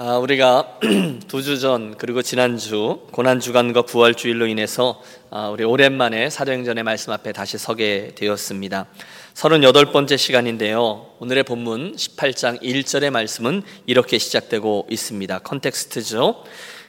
아, 0.00 0.16
우리가 0.18 0.78
두 1.26 1.42
주 1.42 1.58
전 1.58 1.96
그리고 1.98 2.22
지난주 2.22 3.00
고난 3.10 3.40
주간과 3.40 3.82
부활 3.82 4.14
주일로 4.14 4.46
인해서 4.46 5.02
아, 5.28 5.48
우리 5.48 5.64
오랜만에 5.64 6.30
사도행전의 6.30 6.84
말씀 6.84 7.12
앞에 7.12 7.32
다시 7.32 7.58
서게 7.58 8.12
되었습니다. 8.14 8.86
38번째 9.34 10.16
시간인데요. 10.16 11.06
오늘의 11.18 11.42
본문 11.42 11.96
18장 11.96 12.62
1절의 12.62 13.10
말씀은 13.10 13.62
이렇게 13.86 14.18
시작되고 14.18 14.86
있습니다. 14.88 15.40
Context죠. 15.40 16.44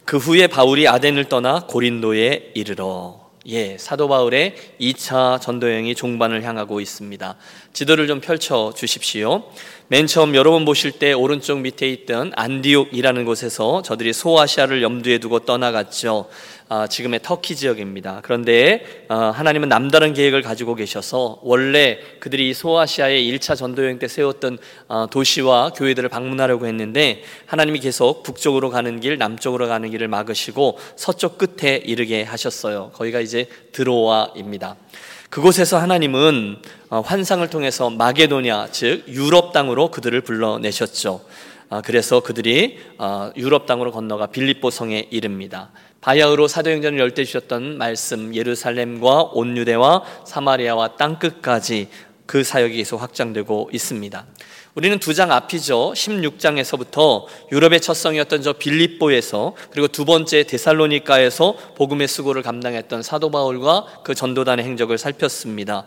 그 0.05 0.17
후에 0.17 0.45
바울이 0.45 0.87
아덴을 0.87 1.29
떠나 1.29 1.65
고린도에 1.65 2.51
이르러 2.53 3.27
예, 3.47 3.77
사도 3.79 4.07
바울의 4.07 4.55
2차 4.79 5.41
전도 5.41 5.69
여행이 5.71 5.95
종반을 5.95 6.43
향하고 6.43 6.81
있습니다. 6.81 7.35
지도를 7.73 8.07
좀 8.07 8.19
펼쳐 8.19 8.73
주십시오. 8.75 9.43
맨 9.87 10.05
처음 10.05 10.35
여러분 10.35 10.65
보실 10.65 10.91
때 10.91 11.13
오른쪽 11.13 11.61
밑에 11.61 11.89
있던 11.89 12.31
안디옥이라는 12.35 13.25
곳에서 13.25 13.81
저들이 13.81 14.13
소아시아를 14.13 14.83
염두에 14.83 15.17
두고 15.17 15.39
떠나갔죠. 15.39 16.29
아, 16.71 16.85
지금의 16.85 17.21
터키 17.23 17.55
지역입니다. 17.55 18.21
그런데 18.23 19.05
아, 19.07 19.31
하나님은 19.35 19.69
남다른 19.69 20.13
계획을 20.13 20.43
가지고 20.43 20.75
계셔서 20.75 21.39
원래 21.41 21.97
그들이 22.19 22.53
소아시아의 22.53 23.27
1차 23.31 23.55
전도 23.55 23.83
여행 23.83 23.97
때 23.97 24.07
세웠던 24.07 24.59
아, 24.87 25.07
도시와 25.09 25.71
교회들을 25.71 26.07
방문하려고 26.09 26.67
했는데 26.67 27.23
하나님이 27.47 27.79
계속 27.79 28.21
북쪽으로 28.21 28.69
가는 28.69 28.99
길, 28.99 29.17
남쪽으로 29.17 29.67
가는 29.67 29.89
길을 29.89 30.07
막으시고 30.07 30.77
서쪽 30.95 31.39
끝에 31.39 31.77
이르게 31.77 32.21
하셨어요. 32.21 32.91
거기가 32.93 33.19
이제 33.19 33.47
드로아입니다. 33.71 34.75
그곳에서 35.29 35.77
하나님은 35.77 36.57
어, 36.89 37.01
환상을 37.01 37.47
통해서 37.49 37.89
마게도냐, 37.91 38.69
즉 38.71 39.03
유럽 39.07 39.53
땅으로 39.53 39.91
그들을 39.91 40.19
불러내셨죠. 40.21 41.21
아, 41.69 41.81
그래서 41.81 42.19
그들이 42.19 42.79
어, 42.97 43.31
유럽 43.37 43.67
땅으로 43.67 43.91
건너가 43.91 44.25
빌립보 44.25 44.71
성에 44.71 45.07
이릅니다. 45.11 45.69
바야흐로 46.01 46.47
사도행전을 46.47 46.97
열 46.97 47.11
때 47.13 47.23
주셨던 47.25 47.77
말씀 47.77 48.33
예루살렘과 48.33 49.23
온 49.33 49.55
유대와 49.55 50.03
사마리아와 50.25 50.95
땅 50.95 51.19
끝까지 51.19 51.89
그 52.25 52.43
사역이 52.43 52.77
계속 52.77 53.01
확장되고 53.01 53.69
있습니다. 53.71 54.25
우리는 54.79 54.97
두 54.97 55.13
장 55.13 55.29
앞이죠. 55.33 55.91
16장에서부터 55.93 57.25
유럽의 57.51 57.81
첫 57.81 57.95
성이었던 57.95 58.41
저 58.41 58.53
빌립보에서 58.53 59.53
그리고 59.71 59.89
두 59.89 60.05
번째 60.05 60.43
데살로니카에서 60.43 61.55
복음의 61.75 62.07
수고를 62.07 62.43
감당했던 62.43 63.01
사도 63.01 63.29
바울과 63.29 64.03
그 64.05 64.15
전도단의 64.15 64.63
행적을 64.63 64.97
살폈습니다. 64.97 65.85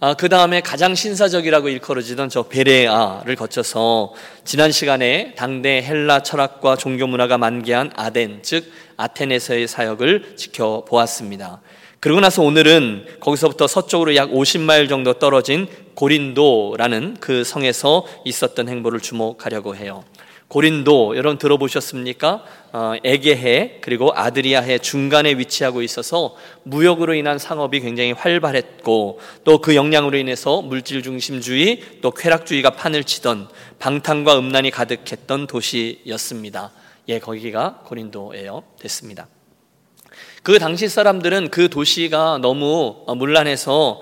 아, 0.00 0.14
그 0.14 0.30
다음에 0.30 0.62
가장 0.62 0.94
신사적이라고 0.94 1.68
일컬어지던 1.68 2.30
저 2.30 2.44
베레아를 2.44 3.36
거쳐서 3.36 4.14
지난 4.46 4.72
시간에 4.72 5.34
당대 5.36 5.82
헬라 5.82 6.22
철학과 6.22 6.76
종교 6.76 7.06
문화가 7.06 7.36
만개한 7.36 7.92
아덴, 7.94 8.42
즉 8.42 8.72
아테네에서의 8.96 9.68
사역을 9.68 10.36
지켜보았습니다. 10.36 11.60
그러고 12.00 12.20
나서 12.22 12.42
오늘은 12.42 13.18
거기서부터 13.20 13.66
서쪽으로 13.66 14.16
약 14.16 14.30
50마일 14.30 14.88
정도 14.88 15.12
떨어진 15.12 15.66
고린도라는 15.94 17.18
그 17.20 17.44
성에서 17.44 18.06
있었던 18.24 18.70
행보를 18.70 19.00
주목하려고 19.00 19.76
해요. 19.76 20.04
고린도 20.48 21.16
여러분 21.18 21.36
들어보셨습니까? 21.36 22.42
어, 22.72 22.94
에게해 23.04 23.80
그리고 23.82 24.12
아드리아해 24.14 24.78
중간에 24.78 25.34
위치하고 25.34 25.82
있어서 25.82 26.34
무역으로 26.64 27.12
인한 27.14 27.38
상업이 27.38 27.80
굉장히 27.80 28.12
활발했고 28.12 29.20
또 29.44 29.58
그 29.60 29.76
영향으로 29.76 30.16
인해서 30.16 30.62
물질 30.62 31.02
중심주의 31.02 31.82
또 32.00 32.12
쾌락주의가 32.12 32.70
판을 32.70 33.04
치던 33.04 33.48
방탕과 33.78 34.38
음란이 34.38 34.70
가득했던 34.70 35.46
도시였습니다. 35.46 36.72
예, 37.08 37.18
거기가 37.18 37.82
고린도예요. 37.84 38.62
됐습니다. 38.80 39.28
그 40.42 40.58
당시 40.58 40.88
사람들은 40.88 41.50
그 41.50 41.68
도시가 41.68 42.38
너무 42.40 43.04
문란해서 43.06 44.00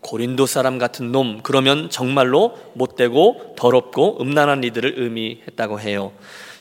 고린도 0.00 0.46
사람 0.46 0.78
같은 0.78 1.12
놈 1.12 1.40
그러면 1.42 1.90
정말로 1.90 2.56
못되고 2.72 3.54
더럽고 3.56 4.18
음란한 4.20 4.64
이들을 4.64 4.94
의미했다고 4.96 5.80
해요. 5.80 6.12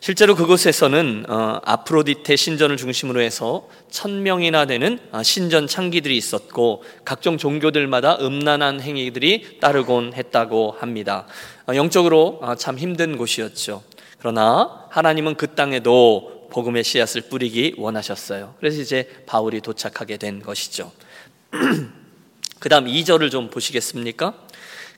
실제로 0.01 0.35
그곳에서는 0.35 1.25
어, 1.29 1.59
아프로디테 1.63 2.35
신전을 2.35 2.77
중심으로 2.77 3.21
해서 3.21 3.67
천 3.89 4.21
명이나 4.21 4.65
되는 4.65 4.99
어, 5.11 5.23
신전 5.23 5.65
창기들이 5.65 6.15
있었고 6.15 6.83
각종 7.03 7.39
종교들마다 7.39 8.19
음란한 8.21 8.81
행위들이 8.81 9.59
따르곤 9.59 10.13
했다고 10.13 10.75
합니다. 10.77 11.25
어, 11.67 11.73
영적으로 11.73 12.37
어, 12.43 12.53
참 12.53 12.77
힘든 12.77 13.17
곳이었죠. 13.17 13.81
그러나 14.19 14.85
하나님은 14.91 15.35
그 15.35 15.55
땅에도 15.55 16.44
복음의 16.55 16.85
씨앗을 16.85 17.23
뿌리기 17.23 17.75
원하셨어요. 17.77 18.55
그래서 18.59 18.81
이제 18.81 19.09
바울이 19.25 19.59
도착하게 19.59 20.15
된 20.15 20.41
것이죠. 20.41 20.89
그 22.59 22.69
다음 22.69 22.85
2절을 22.85 23.29
좀 23.29 23.49
보시겠습니까? 23.49 24.33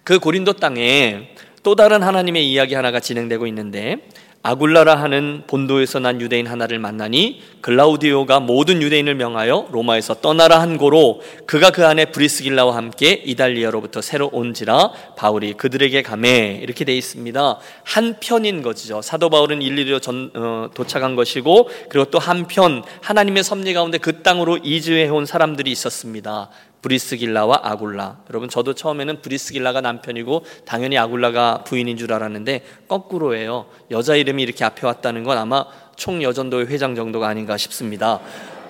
그 0.03 0.19
고린도 0.19 0.53
땅에 0.53 1.33
또 1.63 1.73
다른 1.73 2.03
하나님의 2.03 2.47
이야기 2.47 2.75
하나가 2.75 2.99
진행되고 2.99 3.47
있는데 3.47 4.07
아굴라라 4.43 4.95
하는 4.95 5.43
본도에서 5.47 5.99
난 5.99 6.21
유대인 6.21 6.47
하나를 6.47 6.79
만나니 6.79 7.41
글라우디오가 7.61 8.39
모든 8.39 8.81
유대인을 8.81 9.15
명하여 9.15 9.67
로마에서 9.71 10.15
떠나라 10.21 10.61
한 10.61 10.77
고로 10.77 11.21
그가 11.45 11.71
그 11.71 11.85
안에 11.85 12.05
브리스길라와 12.05 12.75
함께 12.75 13.11
이달리아로부터 13.25 14.01
새로 14.01 14.29
온지라 14.31 14.91
바울이 15.17 15.53
그들에게 15.53 16.01
감해 16.01 16.59
이렇게 16.61 16.85
돼 16.85 16.95
있습니다. 16.95 17.59
한 17.83 18.15
편인 18.19 18.61
것이죠. 18.61 19.01
사도 19.01 19.29
바울은 19.29 19.61
일리로 19.61 19.99
전, 19.99 20.31
어, 20.33 20.69
도착한 20.73 21.15
것이고 21.15 21.69
그리고 21.89 22.09
또 22.09 22.19
한편 22.19 22.83
하나님의 23.01 23.43
섭리 23.43 23.73
가운데 23.73 23.97
그 23.97 24.21
땅으로 24.21 24.59
이주해 24.63 25.09
온 25.09 25.25
사람들이 25.25 25.71
있었습니다. 25.71 26.49
브리스길라와 26.81 27.61
아굴라. 27.63 28.19
여러분 28.29 28.49
저도 28.49 28.73
처음에는 28.73 29.21
브리스길라가 29.21 29.81
남편이고 29.81 30.45
당연히 30.65 30.97
아굴라가 30.97 31.63
부인인 31.63 31.97
줄 31.97 32.13
알았는데 32.13 32.63
거꾸로예요. 32.87 33.65
여자 33.91 34.15
이름이 34.15 34.43
이렇게 34.43 34.63
앞에 34.63 34.85
왔다는 34.85 35.23
건 35.23 35.37
아마 35.37 35.65
총여전도회 35.95 36.65
회장 36.65 36.95
정도가 36.95 37.27
아닌가 37.27 37.57
싶습니다. 37.57 38.19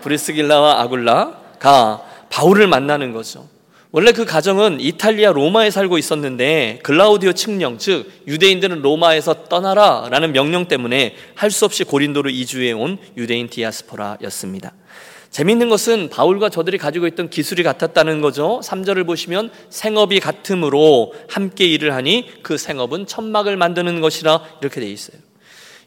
브리스길라와 0.01 0.81
아굴라가 0.81 2.03
바울을 2.29 2.67
만나는 2.67 3.13
거죠. 3.13 3.47
원래 3.91 4.11
그 4.11 4.25
가정은 4.25 4.81
이탈리아 4.81 5.31
로마에 5.31 5.71
살고 5.71 5.97
있었는데 5.97 6.81
글라우디오 6.83 7.31
칙령 7.31 7.77
즉 7.77 8.11
유대인들은 8.27 8.81
로마에서 8.81 9.45
떠나라라는 9.45 10.33
명령 10.33 10.67
때문에 10.67 11.15
할 11.35 11.51
수 11.51 11.65
없이 11.65 11.83
고린도로 11.85 12.29
이주해 12.29 12.73
온 12.73 12.97
유대인 13.15 13.49
디아스포라였습니다. 13.49 14.73
재미있는 15.31 15.69
것은 15.69 16.09
바울과 16.09 16.49
저들이 16.49 16.77
가지고 16.77 17.07
있던 17.07 17.29
기술이 17.29 17.63
같았다는 17.63 18.21
거죠. 18.21 18.59
3절을 18.63 19.05
보시면 19.05 19.51
생업이 19.69 20.19
같으므로 20.19 21.13
함께 21.29 21.65
일을 21.65 21.93
하니 21.93 22.29
그 22.43 22.57
생업은 22.57 23.07
천막을 23.07 23.57
만드는 23.57 24.01
것이라 24.01 24.41
이렇게 24.61 24.79
돼 24.79 24.89
있어요. 24.89 25.17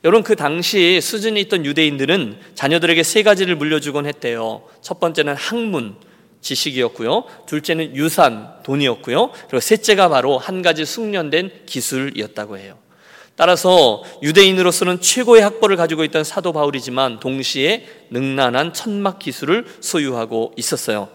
여러분 0.04 0.22
그 0.22 0.34
당시 0.34 1.00
수준이 1.00 1.40
있던 1.42 1.66
유대인들은 1.66 2.38
자녀들에게 2.54 3.02
세 3.02 3.22
가지를 3.22 3.56
물려주곤 3.56 4.06
했대요. 4.06 4.62
첫 4.80 4.98
번째는 4.98 5.34
학문, 5.34 5.96
지식이었고요. 6.40 7.24
둘째는 7.46 7.96
유산, 7.96 8.48
돈이었고요. 8.62 9.30
그리고 9.48 9.60
셋째가 9.60 10.08
바로 10.08 10.38
한 10.38 10.62
가지 10.62 10.86
숙련된 10.86 11.66
기술이었다고 11.66 12.56
해요. 12.56 12.78
따라서 13.40 14.02
유대인으로서는 14.22 15.00
최고의 15.00 15.40
학벌을 15.40 15.76
가지고 15.76 16.04
있던 16.04 16.24
사도 16.24 16.52
바울이지만 16.52 17.20
동시에 17.20 17.86
능란한 18.10 18.74
천막 18.74 19.18
기술을 19.18 19.64
소유하고 19.80 20.52
있었어요. 20.58 21.08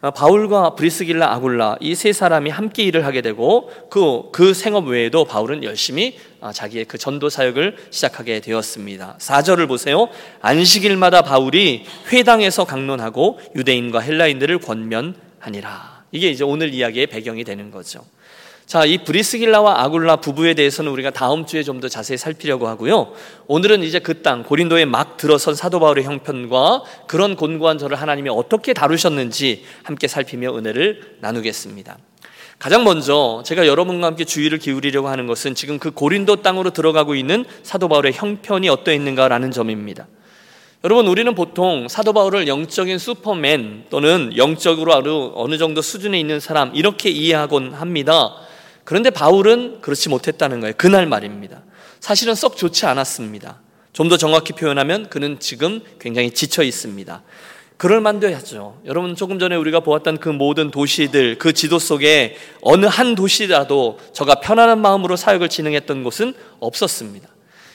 아, 0.00 0.10
바울과 0.10 0.74
브리스길라 0.74 1.32
아굴라 1.32 1.76
이 1.80 1.94
세 1.94 2.12
사람이 2.12 2.50
함께 2.50 2.82
일을 2.82 3.06
하게 3.06 3.20
되고 3.20 3.70
그, 3.90 4.22
그 4.32 4.54
생업 4.54 4.88
외에도 4.88 5.24
바울은 5.24 5.62
열심히 5.62 6.18
아, 6.40 6.52
자기의 6.52 6.86
그 6.86 6.98
전도 6.98 7.28
사역을 7.28 7.76
시작하게 7.90 8.40
되었습니다. 8.40 9.18
4절을 9.20 9.68
보세요. 9.68 10.08
안식일마다 10.40 11.22
바울이 11.22 11.84
회당에서 12.10 12.64
강론하고 12.64 13.38
유대인과 13.54 14.00
헬라인들을 14.00 14.58
권면하니라. 14.58 16.02
이게 16.10 16.28
이제 16.28 16.42
오늘 16.42 16.74
이야기의 16.74 17.06
배경이 17.06 17.44
되는 17.44 17.70
거죠. 17.70 18.04
자, 18.68 18.84
이 18.84 18.98
브리스길라와 18.98 19.82
아굴라 19.82 20.16
부부에 20.16 20.52
대해서는 20.52 20.92
우리가 20.92 21.08
다음 21.08 21.46
주에 21.46 21.62
좀 21.62 21.80
더 21.80 21.88
자세히 21.88 22.18
살피려고 22.18 22.68
하고요. 22.68 23.12
오늘은 23.46 23.82
이제 23.82 23.98
그 23.98 24.20
땅, 24.20 24.42
고린도에 24.42 24.84
막 24.84 25.16
들어선 25.16 25.54
사도 25.54 25.80
바울의 25.80 26.04
형편과 26.04 26.82
그런 27.06 27.34
곤고한 27.34 27.78
저를 27.78 27.98
하나님이 27.98 28.28
어떻게 28.28 28.74
다루셨는지 28.74 29.64
함께 29.84 30.06
살피며 30.06 30.58
은혜를 30.58 31.16
나누겠습니다. 31.20 31.96
가장 32.58 32.84
먼저 32.84 33.42
제가 33.46 33.66
여러분과 33.66 34.08
함께 34.08 34.24
주의를 34.24 34.58
기울이려고 34.58 35.08
하는 35.08 35.26
것은 35.26 35.54
지금 35.54 35.78
그 35.78 35.92
고린도 35.92 36.42
땅으로 36.42 36.70
들어가고 36.70 37.14
있는 37.14 37.46
사도 37.62 37.88
바울의 37.88 38.12
형편이 38.12 38.68
어떠했는가라는 38.68 39.50
점입니다. 39.50 40.08
여러분, 40.84 41.06
우리는 41.06 41.34
보통 41.34 41.88
사도 41.88 42.12
바울을 42.12 42.48
영적인 42.48 42.98
슈퍼맨 42.98 43.84
또는 43.88 44.36
영적으로 44.36 45.32
어느 45.36 45.56
정도 45.56 45.80
수준에 45.80 46.20
있는 46.20 46.38
사람 46.38 46.74
이렇게 46.74 47.08
이해하곤 47.08 47.72
합니다. 47.72 48.34
그런데 48.88 49.10
바울은 49.10 49.82
그렇지 49.82 50.08
못했다는 50.08 50.60
거예요. 50.60 50.72
그날 50.78 51.04
말입니다. 51.04 51.60
사실은 52.00 52.34
썩 52.34 52.56
좋지 52.56 52.86
않았습니다. 52.86 53.60
좀 53.92 54.08
더 54.08 54.16
정확히 54.16 54.54
표현하면 54.54 55.10
그는 55.10 55.38
지금 55.40 55.82
굉장히 56.00 56.30
지쳐 56.30 56.62
있습니다. 56.62 57.22
그럴 57.76 58.00
만도야죠. 58.00 58.80
여러분 58.86 59.14
조금 59.14 59.38
전에 59.38 59.56
우리가 59.56 59.80
보았던 59.80 60.20
그 60.20 60.30
모든 60.30 60.70
도시들 60.70 61.36
그 61.36 61.52
지도 61.52 61.78
속에 61.78 62.38
어느 62.62 62.86
한 62.86 63.14
도시라도 63.14 63.98
저가 64.14 64.36
편안한 64.36 64.80
마음으로 64.80 65.16
사역을 65.16 65.50
진행했던 65.50 66.02
곳은 66.02 66.32
없었습니다. 66.58 67.28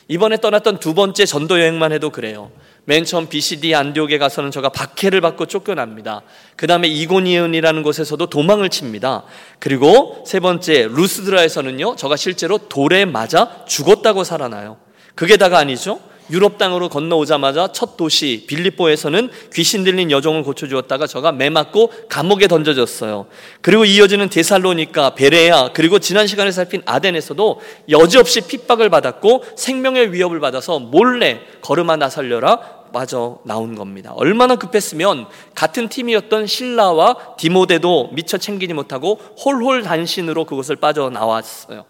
이번에 0.07 0.38
떠났던 0.38 0.80
두 0.80 0.95
번째 0.95 1.27
전도 1.27 1.59
여행만 1.59 1.92
해도 1.92 2.09
그래요. 2.09 2.50
맨 2.85 3.06
처음 3.06 3.27
BCD 3.27 3.74
안디옥에 3.75 4.18
가서는 4.18 4.51
저가 4.51 4.69
박해를 4.69 5.21
받고 5.21 5.45
쫓겨납니다. 5.45 6.21
그 6.57 6.68
다음에 6.68 6.88
이고니온이라는 6.89 7.81
곳에서도 7.81 8.25
도망을 8.27 8.69
칩니다. 8.69 9.24
그리고 9.59 10.24
세 10.27 10.39
번째 10.39 10.89
루스드라에서는요, 10.91 11.95
저가 11.95 12.18
실제로 12.18 12.57
돌에 12.57 13.06
맞아 13.06 13.63
죽었다고 13.65 14.24
살아나요. 14.24 14.77
그게 15.15 15.38
다가 15.38 15.59
아니죠. 15.59 16.00
유럽 16.30 16.58
땅으로 16.58 16.90
건너오자마자 16.90 17.72
첫 17.74 17.98
도시 17.98 18.46
빌립보에서는 18.48 19.30
귀신 19.54 19.84
들린 19.84 20.12
여종을 20.12 20.44
고쳐주었다가 20.44 21.08
저가 21.08 21.31
매 21.31 21.50
맞고 21.50 21.92
감옥에 22.10 22.48
던져졌어요. 22.48 23.28
그리고 23.62 23.86
이어지는 23.86 24.30
데살로니까, 24.30 25.16
베레아, 25.16 25.70
그리고 25.74 26.00
지난 26.00 26.28
시간에 26.28 26.52
살핀 26.52 26.84
아덴에서도 26.86 27.62
여지없이 27.90 28.42
핍박을 28.42 28.90
받았고 28.90 29.44
생명의 29.56 30.14
위협을 30.14 30.40
받아서 30.40 30.80
몰래 30.80 31.42
걸음아 31.62 31.98
나살려라 31.98 32.84
빠져 32.94 33.40
나온 33.44 33.76
겁니다. 33.76 34.14
얼마나 34.16 34.56
급했으면 34.56 35.26
같은 35.56 35.90
팀이었던 35.90 36.48
신라와 36.48 37.36
디모데도 37.38 38.12
미처 38.14 38.38
챙기지 38.38 38.74
못하고 38.74 39.19
홀홀 39.44 39.81
단신으로 39.81 40.46
그곳을 40.46 40.76
빠져 40.78 41.10
나왔어요. 41.10 41.86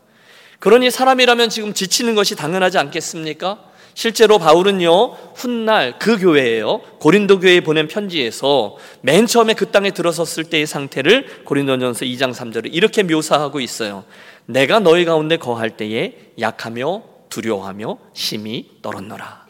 그러니 0.60 0.90
사람이라면 0.90 1.50
지금 1.50 1.74
지치는 1.74 2.16
것이 2.16 2.36
당연하지 2.36 2.78
않겠습니까? 2.78 3.60
실제로 3.96 4.40
바울은요, 4.40 5.12
훗날 5.36 6.00
그 6.00 6.18
교회에요, 6.18 6.82
고린도 7.00 7.40
교회에 7.40 7.62
보낸 7.62 7.88
편지에서 7.88 8.78
맨 9.02 9.28
처음에 9.28 9.54
그 9.54 9.72
땅에 9.72 9.92
들어섰을 9.92 10.46
때의 10.46 10.66
상태를 10.66 11.44
고린도전서 11.46 12.06
2장 12.06 12.34
3절에 12.34 12.74
이렇게 12.74 13.04
묘사하고 13.04 13.60
있어요. 13.60 14.04
내가 14.46 14.80
너희 14.80 15.06
가운데 15.06 15.38
거할 15.38 15.72
때에 15.72 16.32
약하며 16.40 17.04
두려워하며 17.30 17.98
심히 18.14 18.70
떨었노라. 18.82 19.43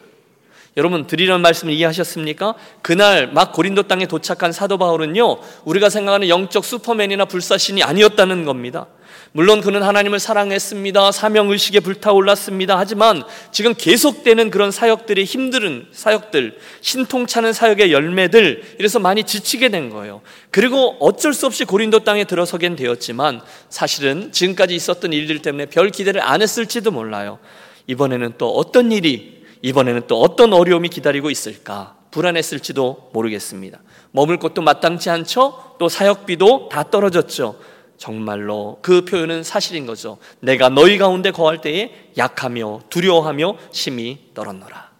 여러분 0.76 1.06
드리는 1.06 1.40
말씀을 1.40 1.72
이해하셨습니까? 1.74 2.54
그날 2.82 3.30
막 3.32 3.52
고린도 3.52 3.84
땅에 3.84 4.06
도착한 4.06 4.50
사도 4.50 4.76
바울은요, 4.76 5.38
우리가 5.64 5.88
생각하는 5.88 6.28
영적 6.28 6.64
슈퍼맨이나 6.64 7.26
불사신이 7.26 7.82
아니었다는 7.82 8.44
겁니다. 8.44 8.86
물론 9.30 9.60
그는 9.60 9.82
하나님을 9.82 10.18
사랑했습니다. 10.18 11.12
사명 11.12 11.50
의식에 11.50 11.80
불타올랐습니다. 11.80 12.78
하지만 12.78 13.22
지금 13.52 13.74
계속되는 13.74 14.50
그런 14.50 14.70
사역들이 14.70 15.24
힘든 15.24 15.86
사역들, 15.92 16.58
신통차는 16.80 17.52
사역의 17.52 17.92
열매들, 17.92 18.76
이래서 18.78 18.98
많이 18.98 19.24
지치게 19.24 19.68
된 19.68 19.90
거예요. 19.90 20.22
그리고 20.50 20.96
어쩔 21.00 21.34
수 21.34 21.46
없이 21.46 21.64
고린도 21.64 22.00
땅에 22.00 22.24
들어서게 22.24 22.74
되었지만 22.74 23.40
사실은 23.68 24.32
지금까지 24.32 24.74
있었던 24.74 25.12
일들 25.12 25.42
때문에 25.42 25.66
별 25.66 25.90
기대를 25.90 26.20
안 26.20 26.42
했을지도 26.42 26.90
몰라요. 26.90 27.38
이번에는 27.86 28.34
또 28.38 28.50
어떤 28.50 28.90
일이, 28.92 29.43
이번에는 29.64 30.02
또 30.08 30.20
어떤 30.20 30.52
어려움이 30.52 30.90
기다리고 30.90 31.30
있을까? 31.30 31.96
불안했을지도 32.10 33.10
모르겠습니다. 33.14 33.80
머물 34.10 34.38
곳도 34.38 34.60
마땅치 34.60 35.08
않죠? 35.08 35.76
또 35.78 35.88
사역비도 35.88 36.68
다 36.70 36.90
떨어졌죠. 36.90 37.58
정말로 37.96 38.78
그 38.82 39.06
표현은 39.06 39.42
사실인 39.42 39.86
거죠. 39.86 40.18
내가 40.40 40.68
너희 40.68 40.98
가운데 40.98 41.30
거할 41.30 41.62
때에 41.62 42.10
약하며 42.18 42.82
두려워하며 42.90 43.56
심히 43.72 44.18
떨었노라. 44.34 44.90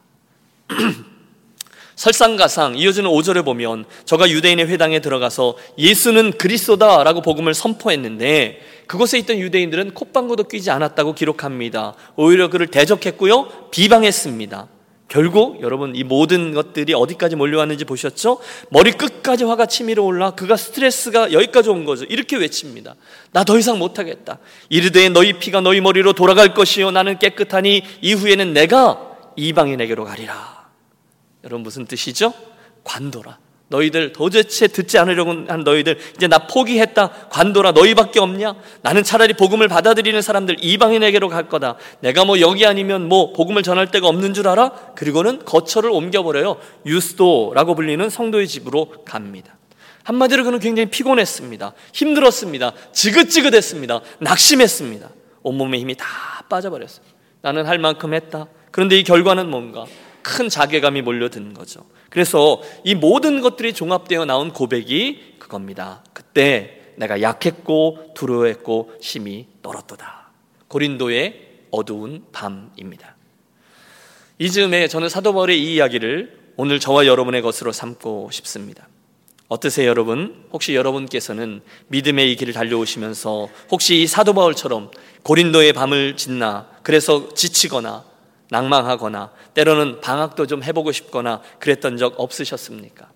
설상가상 1.96 2.76
이어지는 2.76 3.11
5절에 3.11 3.44
보면 3.44 3.85
저가 4.05 4.29
유대인의 4.31 4.69
회당에 4.69 5.00
들어가서 5.00 5.56
예수는 5.79 6.32
그리스도다라고 6.38 7.23
복음을 7.23 7.55
선포했는데 7.55 8.61
그곳에 8.87 9.19
있던 9.19 9.38
유대인들은 9.38 9.94
콧방구도 9.94 10.44
끼지 10.44 10.70
않았다고 10.70 11.14
기록합니다. 11.14 11.94
오히려 12.17 12.50
그를 12.50 12.67
대적했고요. 12.67 13.70
비방했습니다. 13.70 14.69
결국 15.06 15.61
여러분 15.62 15.94
이 15.94 16.02
모든 16.02 16.52
것들이 16.55 16.93
어디까지 16.94 17.37
몰려왔는지 17.37 17.85
보셨죠? 17.85 18.38
머리 18.70 18.91
끝까지 18.93 19.44
화가 19.44 19.67
치밀어 19.67 20.02
올라 20.02 20.31
그가 20.32 20.56
스트레스가 20.56 21.32
여기까지 21.32 21.70
온 21.70 21.85
거죠. 21.85 22.05
이렇게 22.06 22.37
외칩니다. 22.37 22.94
나 23.31 23.44
더 23.44 23.58
이상 23.58 23.79
못하겠다. 23.79 24.38
이르되 24.70 25.11
너희 25.11 25.35
피가 25.35 25.61
너희 25.61 25.81
머리로 25.81 26.14
돌아갈 26.14 26.55
것이요 26.55 26.91
나는 26.91 27.19
깨끗하니 27.19 27.82
이후에는 28.00 28.55
내가 28.55 29.17
이방인에게로 29.37 30.05
가리라. 30.05 30.54
여러분 31.44 31.62
무슨 31.62 31.87
뜻이죠? 31.87 32.32
관도라. 32.82 33.38
너희들 33.69 34.12
도대체 34.12 34.67
듣지 34.67 34.99
않으려고 34.99 35.31
한 35.49 35.64
너희들 35.64 35.99
이제 36.17 36.26
나 36.26 36.46
포기했다. 36.46 37.08
관도라 37.31 37.73
너희밖에 37.73 38.20
없냐? 38.20 38.55
나는 38.82 39.02
차라리 39.02 39.32
복음을 39.35 39.69
받아들이는 39.69 40.20
사람들 40.23 40.56
이방인에게로 40.61 41.29
갈 41.29 41.49
거다. 41.49 41.76
내가 42.00 42.25
뭐 42.25 42.41
여기 42.41 42.67
아니면 42.67 43.08
뭐 43.08 43.32
복음을 43.32 43.62
전할 43.62 43.91
데가 43.91 44.06
없는 44.08 44.35
줄 44.35 44.49
알아? 44.49 44.70
그리고는 44.94 45.44
거처를 45.44 45.91
옮겨 45.91 46.23
버려요. 46.23 46.56
유스도라고 46.87 47.75
불리는 47.75 48.08
성도의 48.11 48.49
집으로 48.49 48.93
갑니다. 49.05 49.56
한마디로 50.05 50.44
그는 50.44 50.58
굉장히 50.58 50.91
피곤했습니다. 50.91 51.73
힘들었습니다. 51.94 52.73
지긋지긋했습니다. 52.93 54.00
낙심했습니다. 54.20 55.08
온몸에 55.43 55.79
힘이 55.79 55.94
다 55.94 56.06
빠져버렸어요. 56.50 57.05
나는 57.41 57.67
할 57.67 57.79
만큼 57.79 58.12
했다. 58.12 58.46
그런데 58.70 58.99
이 58.99 59.05
결과는 59.05 59.49
뭔가? 59.49 59.87
큰 60.25 60.49
자괴감이 60.49 61.03
몰려든 61.03 61.55
거죠. 61.55 61.87
그래서 62.11 62.61
이 62.82 62.94
모든 62.94 63.41
것들이 63.41 63.75
종합되어 63.75 64.25
나온 64.25 64.53
고백이 64.53 65.37
그겁니다. 65.38 66.03
그때 66.12 66.81
내가 66.97 67.21
약했고 67.21 68.12
두려워했고 68.15 68.94
심히 69.00 69.47
떨었도다. 69.62 70.31
고린도의 70.69 71.67
어두운 71.71 72.25
밤입니다. 72.32 73.17
이 74.38 74.50
즈음에 74.50 74.88
저는 74.88 75.09
사도 75.09 75.32
바울의 75.35 75.61
이 75.62 75.75
이야기를 75.75 76.44
오늘 76.56 76.81
저와 76.81 77.06
여러분의 77.06 77.43
것으로 77.43 77.70
삼고 77.70 78.31
싶습니다. 78.32 78.88
어떠세요, 79.49 79.88
여러분? 79.88 80.47
혹시 80.53 80.75
여러분께서는 80.75 81.61
믿음의 81.88 82.32
이 82.32 82.37
길을 82.37 82.55
달려오시면서 82.55 83.49
혹시 83.70 84.03
이 84.03 84.06
사도 84.06 84.32
바울처럼 84.32 84.91
고린도의 85.23 85.75
밤을 85.75 86.17
짓나 86.17 86.69
그래서 86.82 87.29
지치거나 87.35 88.14
낭망하거나 88.55 89.33
때로는 89.55 90.01
방학도 90.01 90.47
좀 90.47 90.62
해보고 90.62 90.93
싶거나 90.93 91.41
그랬던 91.58 91.96
적 91.96 92.15
없으셨습니까? 92.19 93.11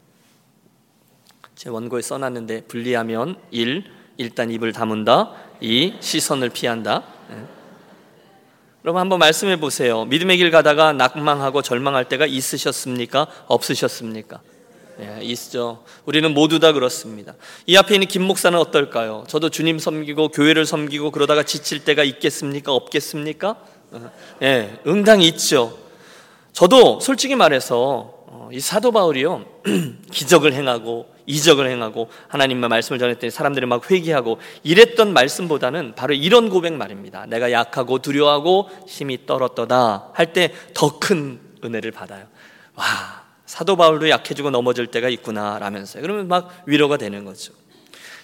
제 1.55 1.71
원고에 1.71 2.03
써놨는데 2.03 2.63
분리하면 2.63 3.37
1. 3.53 3.85
일단 4.17 4.51
입을 4.51 4.73
다문다 4.73 5.33
2. 5.61 5.99
시선을 6.01 6.51
피한다 6.51 7.05
네. 7.31 7.37
여러분 8.85 9.01
한번 9.01 9.21
말씀해 9.21 9.61
보세요 9.61 10.07
믿음의 10.07 10.39
길 10.39 10.51
가다가 10.51 10.93
낭망하고 10.93 11.63
절망할 11.63 12.09
때가 12.09 12.27
있으셨습니까? 12.27 13.29
없으셨습니까? 13.47 14.41
네, 14.99 15.21
있죠. 15.23 15.85
우리는 16.07 16.35
모두 16.35 16.59
다 16.59 16.73
그렇습니다. 16.73 17.35
이 17.67 17.77
앞에 17.77 17.95
있는 17.95 18.09
김 18.09 18.25
목사는 18.25 18.59
어떨까요? 18.59 19.23
저도 19.29 19.49
주님 19.49 19.79
섬기고 19.79 20.31
교회를 20.31 20.67
섬기고 20.67 21.13
그러다가 21.13 21.45
지칠 21.45 21.85
때가 21.85 22.03
있겠습니까? 22.03 22.73
없겠습니까? 22.73 23.59
예, 24.43 24.79
응당이 24.87 25.27
있죠. 25.29 25.77
저도 26.53 27.01
솔직히 27.01 27.35
말해서 27.37 28.13
어, 28.27 28.49
이 28.53 28.61
사도 28.61 28.93
바울이요 28.93 29.45
기적을 30.13 30.53
행하고 30.53 31.09
이적을 31.27 31.69
행하고 31.71 32.09
하나님의 32.29 32.69
말씀을 32.69 32.99
전했더니 32.99 33.31
사람들이 33.31 33.67
막 33.67 33.91
회개하고 33.91 34.39
이랬던 34.63 35.13
말씀보다는 35.13 35.95
바로 35.95 36.15
이런 36.15 36.49
고백 36.49 36.73
말입니다. 36.73 37.27
내가 37.27 37.53
약하고 37.53 37.99
두려워하고 37.99 38.69
힘이 38.87 39.27
떨었더다 39.27 40.11
할 40.15 40.33
때 40.33 40.53
더 40.75 40.99
큰 40.99 41.39
은혜를 41.65 41.91
받아요. 41.93 42.27
와 42.75 42.85
사도 43.47 43.77
바울도 43.77 44.09
약해지고 44.11 44.51
넘어질 44.51 44.87
때가 44.89 45.09
있구나 45.09 45.59
라면서요. 45.59 46.03
그러면 46.03 46.29
막 46.29 46.51
위로가 46.67 46.97
되는 46.99 47.25
거죠. 47.25 47.53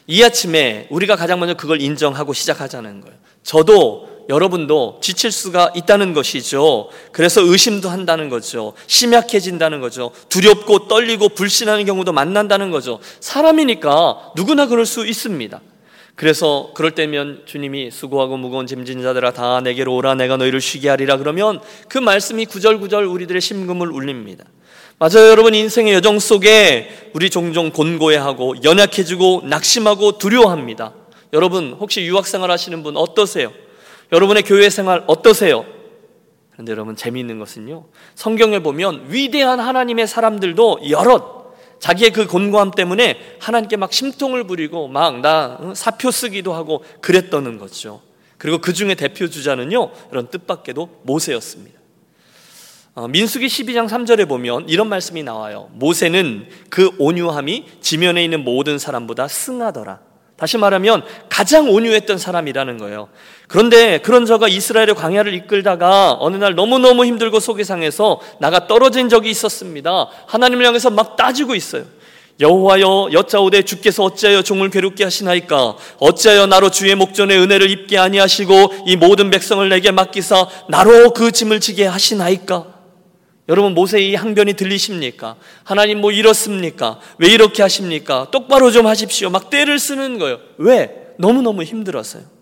이 0.06 0.22
아침에 0.22 0.86
우리가 0.90 1.16
가장 1.16 1.40
먼저 1.40 1.54
그걸 1.54 1.80
인정하고 1.80 2.32
시작하자는 2.34 3.00
거예요. 3.00 3.16
저도 3.42 4.13
여러분도 4.28 4.98
지칠 5.02 5.30
수가 5.30 5.72
있다는 5.74 6.14
것이죠. 6.14 6.88
그래서 7.12 7.42
의심도 7.42 7.88
한다는 7.88 8.28
거죠. 8.28 8.72
심약해진다는 8.86 9.80
거죠. 9.80 10.12
두렵고 10.28 10.88
떨리고 10.88 11.30
불신하는 11.30 11.84
경우도 11.84 12.12
만난다는 12.12 12.70
거죠. 12.70 13.00
사람이니까 13.20 14.32
누구나 14.36 14.66
그럴 14.66 14.86
수 14.86 15.06
있습니다. 15.06 15.60
그래서 16.16 16.70
그럴 16.74 16.92
때면 16.92 17.42
주님이 17.44 17.90
수고하고 17.90 18.36
무거운 18.36 18.66
짐진 18.66 19.02
자들아 19.02 19.32
다 19.32 19.60
내게로 19.60 19.94
오라 19.96 20.14
내가 20.14 20.36
너희를 20.36 20.60
쉬게 20.60 20.88
하리라 20.88 21.16
그러면 21.16 21.60
그 21.88 21.98
말씀이 21.98 22.46
구절구절 22.46 23.04
우리들의 23.04 23.40
심금을 23.40 23.90
울립니다. 23.90 24.44
맞아요, 25.00 25.28
여러분 25.28 25.54
인생의 25.56 25.92
여정 25.94 26.20
속에 26.20 27.10
우리 27.14 27.28
종종 27.30 27.70
곤고해하고 27.70 28.62
연약해지고 28.62 29.42
낙심하고 29.46 30.18
두려워합니다. 30.18 30.94
여러분 31.32 31.76
혹시 31.80 32.02
유학 32.02 32.28
생활 32.28 32.52
하시는 32.52 32.80
분 32.84 32.96
어떠세요? 32.96 33.52
여러분의 34.14 34.44
교회 34.44 34.70
생활 34.70 35.02
어떠세요? 35.08 35.64
그런데 36.52 36.70
여러분 36.70 36.94
재미있는 36.94 37.40
것은요. 37.40 37.86
성경을 38.14 38.62
보면 38.62 39.06
위대한 39.08 39.58
하나님의 39.58 40.06
사람들도 40.06 40.88
여럿 40.88 41.44
자기의 41.80 42.12
그 42.12 42.26
곤고함 42.26 42.70
때문에 42.70 43.18
하나님께 43.40 43.76
막 43.76 43.92
심통을 43.92 44.44
부리고 44.44 44.88
막 44.88 45.20
나 45.20 45.72
사표 45.74 46.10
쓰기도 46.10 46.54
하고 46.54 46.84
그랬다는 47.00 47.58
거죠. 47.58 48.00
그리고 48.38 48.58
그 48.58 48.72
중에 48.72 48.94
대표 48.94 49.28
주자는요. 49.28 49.90
이런 50.12 50.28
뜻밖에도 50.28 51.00
모세였습니다. 51.02 51.80
어, 52.94 53.08
민수기 53.08 53.46
12장 53.48 53.88
3절에 53.88 54.28
보면 54.28 54.68
이런 54.68 54.88
말씀이 54.88 55.24
나와요. 55.24 55.68
모세는 55.72 56.48
그 56.70 56.90
온유함이 56.98 57.64
지면에 57.80 58.22
있는 58.22 58.44
모든 58.44 58.78
사람보다 58.78 59.26
승하더라. 59.26 60.13
다시 60.36 60.58
말하면 60.58 61.04
가장 61.28 61.70
온유했던 61.70 62.18
사람이라는 62.18 62.78
거예요. 62.78 63.08
그런데 63.46 63.98
그런 63.98 64.26
저가 64.26 64.48
이스라엘의 64.48 64.94
광야를 64.94 65.32
이끌다가 65.34 66.16
어느 66.18 66.36
날 66.36 66.54
너무너무 66.54 67.04
힘들고 67.04 67.38
속이 67.40 67.62
상해서 67.62 68.20
나가 68.40 68.66
떨어진 68.66 69.08
적이 69.08 69.30
있었습니다. 69.30 70.08
하나님을 70.26 70.66
향해서 70.66 70.90
막 70.90 71.16
따지고 71.16 71.54
있어요. 71.54 71.84
여호와여 72.40 73.10
여짜오되 73.12 73.62
주께서 73.62 74.02
어찌하여 74.02 74.42
종을 74.42 74.70
괴롭게 74.70 75.04
하시나이까 75.04 75.76
어찌하여 75.98 76.46
나로 76.46 76.68
주의 76.68 76.92
목전에 76.96 77.36
은혜를 77.36 77.70
입게 77.70 77.96
아니하시고 77.96 78.86
이 78.86 78.96
모든 78.96 79.30
백성을 79.30 79.66
내게 79.68 79.92
맡기사 79.92 80.48
나로 80.68 81.12
그 81.12 81.30
짐을 81.30 81.60
지게 81.60 81.86
하시나이까 81.86 82.73
여러분 83.48 83.74
모세의 83.74 84.10
이 84.10 84.14
항변이 84.14 84.54
들리십니까? 84.54 85.36
하나님 85.64 86.00
뭐 86.00 86.10
이렇습니까? 86.12 87.00
왜 87.18 87.28
이렇게 87.28 87.62
하십니까? 87.62 88.28
똑바로 88.30 88.70
좀 88.70 88.86
하십시오. 88.86 89.28
막 89.30 89.50
때를 89.50 89.78
쓰는 89.78 90.18
거예요. 90.18 90.38
왜? 90.56 91.14
너무너무 91.18 91.62
힘들었어요. 91.62 92.33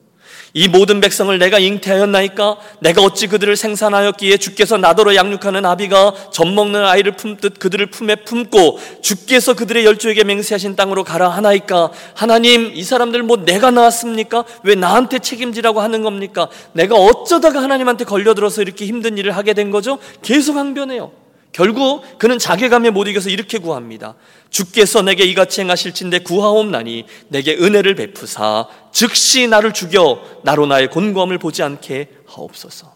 이 0.54 0.68
모든 0.68 1.00
백성을 1.00 1.36
내가 1.38 1.58
잉태하였나이까? 1.58 2.58
내가 2.80 3.02
어찌 3.02 3.26
그들을 3.26 3.56
생산하였기에 3.56 4.36
주께서 4.36 4.76
나더러 4.76 5.14
양육하는 5.14 5.64
아비가 5.64 6.12
젖 6.30 6.46
먹는 6.46 6.84
아이를 6.84 7.12
품듯 7.12 7.58
그들을 7.58 7.86
품에 7.86 8.16
품고 8.16 8.78
주께서 9.00 9.54
그들의 9.54 9.86
열조에게 9.86 10.24
맹세하신 10.24 10.76
땅으로 10.76 11.04
가라 11.04 11.30
하나이까? 11.30 11.90
하나님, 12.14 12.70
이 12.74 12.82
사람들 12.84 13.22
뭐 13.22 13.38
내가 13.44 13.70
낳았습니까? 13.70 14.44
왜 14.62 14.74
나한테 14.74 15.20
책임지라고 15.20 15.80
하는 15.80 16.02
겁니까? 16.02 16.48
내가 16.72 16.96
어쩌다가 16.96 17.62
하나님한테 17.62 18.04
걸려들어서 18.04 18.60
이렇게 18.60 18.84
힘든 18.84 19.16
일을 19.16 19.34
하게 19.34 19.54
된 19.54 19.70
거죠? 19.70 19.98
계속 20.20 20.56
항변해요. 20.56 21.21
결국 21.52 22.18
그는 22.18 22.38
자괴감에 22.38 22.90
못 22.90 23.06
이겨서 23.06 23.28
이렇게 23.28 23.58
구합니다. 23.58 24.14
주께서 24.50 25.02
내게 25.02 25.24
이같이 25.24 25.60
행하실진데 25.60 26.20
구하옵나니 26.20 27.04
내게 27.28 27.54
은혜를 27.54 27.94
베푸사 27.94 28.66
즉시 28.90 29.46
나를 29.46 29.72
죽여 29.72 30.22
나로 30.44 30.66
나의 30.66 30.88
곤고함을 30.88 31.38
보지 31.38 31.62
않게 31.62 32.08
하옵소서. 32.26 32.94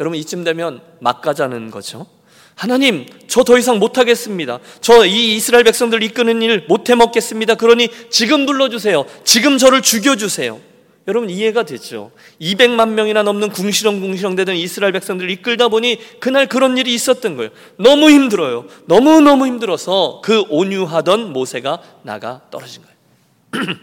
여러분 0.00 0.18
이쯤 0.18 0.42
되면 0.44 0.80
막가자는 1.00 1.70
거죠. 1.70 2.06
하나님, 2.54 3.06
저 3.28 3.44
더 3.44 3.56
이상 3.58 3.78
못하겠습니다. 3.78 4.58
저 4.80 5.06
이 5.06 5.36
이스라엘 5.36 5.64
백성들 5.64 6.02
이끄는 6.02 6.42
일 6.42 6.66
못해 6.68 6.94
먹겠습니다. 6.94 7.54
그러니 7.54 7.88
지금 8.10 8.44
불러주세요. 8.44 9.04
지금 9.24 9.58
저를 9.58 9.82
죽여주세요. 9.82 10.60
여러분 11.08 11.30
이해가 11.30 11.64
되죠. 11.64 12.12
200만 12.40 12.90
명이나 12.90 13.22
넘는 13.22 13.50
궁시렁궁시렁 13.50 14.36
되던 14.36 14.54
이스라엘 14.56 14.92
백성들을 14.92 15.30
이끌다 15.30 15.68
보니 15.68 15.98
그날 16.20 16.46
그런 16.46 16.78
일이 16.78 16.94
있었던 16.94 17.36
거예요. 17.36 17.50
너무 17.76 18.10
힘들어요. 18.10 18.66
너무너무 18.86 19.46
힘들어서 19.46 20.20
그 20.22 20.44
온유하던 20.48 21.32
모세가 21.32 21.82
나가 22.02 22.42
떨어진 22.50 22.82
거예요. 22.82 23.76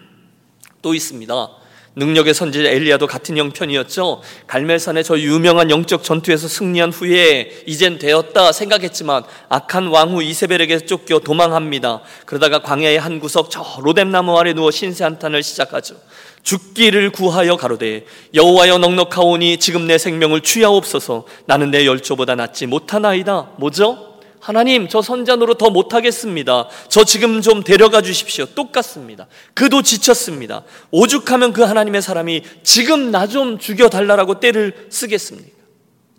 또 0.81 0.93
있습니다. 0.93 1.58
능력의 1.99 2.33
선지 2.33 2.65
엘리야도 2.65 3.05
같은 3.05 3.37
형편이었죠. 3.37 4.21
갈멜산의 4.47 5.03
저 5.03 5.19
유명한 5.19 5.69
영적 5.69 6.03
전투에서 6.03 6.47
승리한 6.47 6.91
후에 6.91 7.63
이젠 7.67 7.99
되었다 7.99 8.51
생각했지만 8.51 9.23
악한 9.49 9.87
왕후 9.87 10.23
이세벨에게 10.23 10.79
쫓겨 10.79 11.19
도망합니다. 11.19 12.01
그러다가 12.25 12.59
광야의 12.59 12.99
한 12.99 13.19
구석 13.19 13.51
저 13.51 13.63
로뎀나무 13.81 14.37
아래 14.39 14.53
누워 14.53 14.71
신세 14.71 15.03
한탄을 15.03 15.43
시작하죠. 15.43 15.95
죽기를 16.43 17.11
구하여 17.11 17.57
가로되 17.57 18.05
여호와여 18.33 18.77
넉넉하오니 18.77 19.57
지금 19.57 19.87
내 19.87 19.97
생명을 19.97 20.41
취하옵소서 20.41 21.25
나는 21.45 21.69
내 21.69 21.85
열조보다 21.85 22.35
낫지 22.35 22.65
못하나이다 22.65 23.51
뭐죠? 23.57 24.08
하나님 24.39 24.87
저 24.87 25.01
선자노로 25.01 25.55
더 25.55 25.69
못하겠습니다. 25.69 26.67
저 26.87 27.03
지금 27.03 27.41
좀 27.41 27.63
데려가 27.63 28.01
주십시오. 28.01 28.45
똑같습니다. 28.45 29.27
그도 29.53 29.81
지쳤습니다. 29.81 30.63
오죽하면 30.91 31.53
그 31.53 31.61
하나님의 31.63 32.01
사람이 32.01 32.43
지금 32.63 33.11
나 33.11 33.27
좀 33.27 33.59
죽여달라고 33.59 34.39
때를 34.39 34.87
쓰겠습니까? 34.89 35.57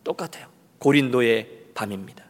똑같아요. 0.04 0.46
고린도의 0.78 1.48
밤입니다 1.74 2.24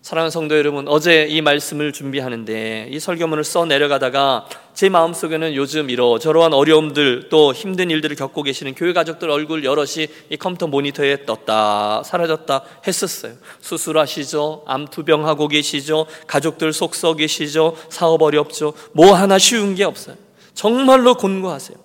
사랑하는 0.00 0.30
성도 0.30 0.56
여러분, 0.56 0.86
어제 0.88 1.26
이 1.28 1.42
말씀을 1.42 1.92
준비하는데 1.92 2.88
이 2.90 3.00
설교문을 3.00 3.42
써 3.42 3.66
내려가다가 3.66 4.46
제 4.72 4.88
마음속에는 4.88 5.54
요즘 5.56 5.90
이러저러한 5.90 6.54
어려움들 6.54 7.28
또 7.28 7.52
힘든 7.52 7.90
일들을 7.90 8.14
겪고 8.16 8.44
계시는 8.44 8.74
교회 8.74 8.92
가족들 8.92 9.28
얼굴 9.28 9.64
여럿이 9.64 10.06
이 10.30 10.36
컴퓨터 10.36 10.68
모니터에 10.68 11.26
떴다 11.26 12.04
사라졌다 12.04 12.62
했었어요. 12.86 13.34
수술하시죠, 13.60 14.62
암투병하고 14.66 15.48
계시죠, 15.48 16.06
가족들 16.28 16.72
속썩 16.72 17.16
계시죠, 17.16 17.76
사업 17.90 18.22
어렵죠, 18.22 18.74
뭐 18.92 19.12
하나 19.14 19.36
쉬운 19.36 19.74
게 19.74 19.82
없어요. 19.82 20.16
정말로 20.54 21.16
곤고하세요. 21.16 21.76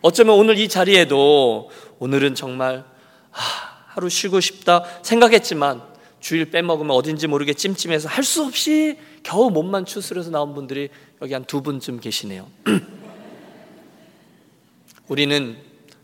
어쩌면 0.00 0.36
오늘 0.36 0.58
이 0.58 0.68
자리에도 0.68 1.70
오늘은 1.98 2.34
정말 2.34 2.84
하루 3.30 4.08
쉬고 4.08 4.40
싶다 4.40 4.84
생각했지만 5.02 5.82
주일 6.20 6.50
빼먹으면 6.50 6.94
어딘지 6.96 7.26
모르게 7.26 7.54
찜찜해서 7.54 8.08
할 8.08 8.24
수 8.24 8.44
없이 8.44 8.98
겨우 9.22 9.50
몸만 9.50 9.84
추스려서 9.86 10.30
나온 10.30 10.54
분들이 10.54 10.88
여기 11.22 11.32
한 11.32 11.44
두 11.44 11.62
분쯤 11.62 12.00
계시네요. 12.00 12.48
우리는 15.08 15.56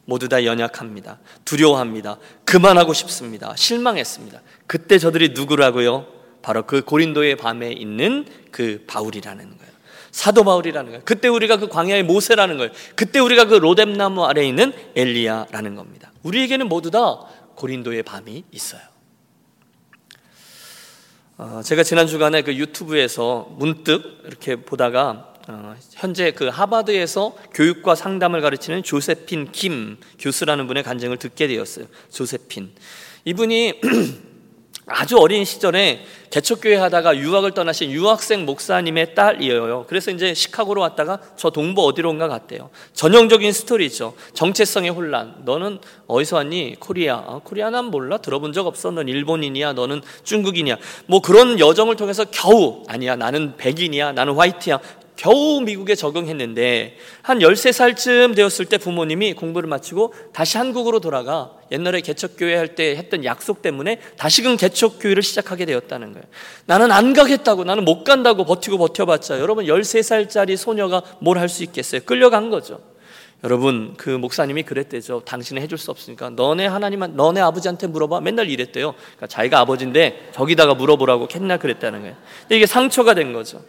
모두 0.06 0.28
다 0.28 0.44
연약합니다. 0.44 1.18
두려워합니다. 1.44 2.18
그만하고 2.44 2.92
싶습니다. 2.92 3.54
실망했습니다. 3.56 4.40
그때 4.66 4.98
저들이 4.98 5.30
누구라고요? 5.30 6.06
바로 6.42 6.66
그 6.66 6.82
고린도의 6.82 7.36
밤에 7.36 7.72
있는 7.72 8.26
그 8.50 8.84
바울이라는 8.86 9.44
거예요. 9.44 9.74
사도 10.10 10.44
바울이라는 10.44 10.90
거예요. 10.90 11.02
그때 11.04 11.28
우리가 11.28 11.56
그 11.56 11.68
광야의 11.68 12.02
모세라는 12.04 12.58
거예요. 12.58 12.70
그때 12.94 13.18
우리가 13.18 13.46
그 13.46 13.54
로뎀나무 13.54 14.24
아래에 14.24 14.46
있는 14.46 14.72
엘리야라는 14.94 15.74
겁니다. 15.74 16.12
우리에게는 16.22 16.68
모두 16.68 16.90
다 16.90 17.20
고린도의 17.56 18.02
밤이 18.02 18.44
있어요. 18.52 18.82
어, 21.36 21.62
제가 21.64 21.82
지난 21.82 22.06
주간에 22.06 22.42
그 22.42 22.54
유튜브에서 22.54 23.48
문득 23.58 24.22
이렇게 24.24 24.54
보다가 24.54 25.34
어, 25.48 25.74
현재 25.90 26.30
그 26.30 26.46
하버드에서 26.46 27.36
교육과 27.52 27.96
상담을 27.96 28.40
가르치는 28.40 28.84
조세핀 28.84 29.50
김 29.50 29.96
교수라는 30.20 30.68
분의 30.68 30.84
간증을 30.84 31.16
듣게 31.16 31.48
되었어요. 31.48 31.86
조세핀 32.10 32.70
이분이 33.24 33.80
아주 34.86 35.16
어린 35.18 35.44
시절에 35.44 36.04
개척교회 36.30 36.76
하다가 36.76 37.16
유학을 37.16 37.52
떠나신 37.52 37.90
유학생 37.90 38.44
목사님의 38.44 39.14
딸이에요. 39.14 39.86
그래서 39.88 40.10
이제 40.10 40.34
시카고로 40.34 40.80
왔다가 40.80 41.20
저 41.36 41.50
동부 41.50 41.86
어디론가 41.86 42.28
갔대요. 42.28 42.70
전형적인 42.92 43.52
스토리죠. 43.52 44.14
정체성의 44.34 44.90
혼란. 44.90 45.36
너는 45.44 45.78
어디서 46.06 46.36
왔니? 46.36 46.76
코리아. 46.80 47.16
아, 47.16 47.40
코리아 47.42 47.70
난 47.70 47.86
몰라. 47.86 48.18
들어본 48.18 48.52
적 48.52 48.66
없어. 48.66 48.90
넌 48.90 49.08
일본인이야. 49.08 49.72
너는 49.72 50.02
중국인이야. 50.24 50.76
뭐 51.06 51.20
그런 51.20 51.58
여정을 51.58 51.96
통해서 51.96 52.24
겨우 52.30 52.82
아니야. 52.88 53.16
나는 53.16 53.56
백인이야. 53.56 54.12
나는 54.12 54.34
white야. 54.34 54.80
겨우 55.16 55.60
미국에 55.60 55.94
적응했는데 55.94 56.96
한 57.22 57.38
13살쯤 57.38 58.34
되었을 58.34 58.66
때 58.66 58.78
부모님이 58.78 59.34
공부를 59.34 59.68
마치고 59.68 60.12
다시 60.32 60.58
한국으로 60.58 61.00
돌아가 61.00 61.52
옛날에 61.70 62.00
개척교회 62.00 62.56
할 62.56 62.74
때 62.74 62.96
했던 62.96 63.24
약속 63.24 63.62
때문에 63.62 64.00
다시금 64.18 64.56
개척교회를 64.56 65.22
시작하게 65.22 65.64
되었다는 65.66 66.12
거예요. 66.12 66.24
나는 66.66 66.90
안 66.90 67.12
가겠다고 67.12 67.64
나는 67.64 67.84
못 67.84 68.02
간다고 68.02 68.44
버티고 68.44 68.78
버텨봤자 68.78 69.38
여러분 69.38 69.66
13살짜리 69.66 70.56
소녀가 70.56 71.02
뭘 71.20 71.38
할 71.38 71.48
수 71.48 71.62
있겠어요. 71.62 72.00
끌려간 72.04 72.50
거죠. 72.50 72.80
여러분 73.44 73.94
그 73.98 74.08
목사님이 74.10 74.62
그랬대죠. 74.62 75.20
당신은 75.26 75.60
해줄 75.62 75.76
수 75.78 75.90
없으니까 75.90 76.30
너네 76.30 76.66
하나님한 76.66 77.14
너네 77.14 77.40
아버지한테 77.42 77.86
물어봐. 77.86 78.20
맨날 78.22 78.48
이랬대요. 78.48 78.92
그러니까 78.92 79.26
자기가 79.26 79.58
아버지인데 79.60 80.30
저기다가 80.32 80.74
물어보라고 80.74 81.28
맨날 81.32 81.58
그랬다는 81.58 82.00
거예요. 82.00 82.16
근데 82.40 82.56
이게 82.56 82.66
상처가 82.66 83.14
된 83.14 83.32
거죠. 83.32 83.62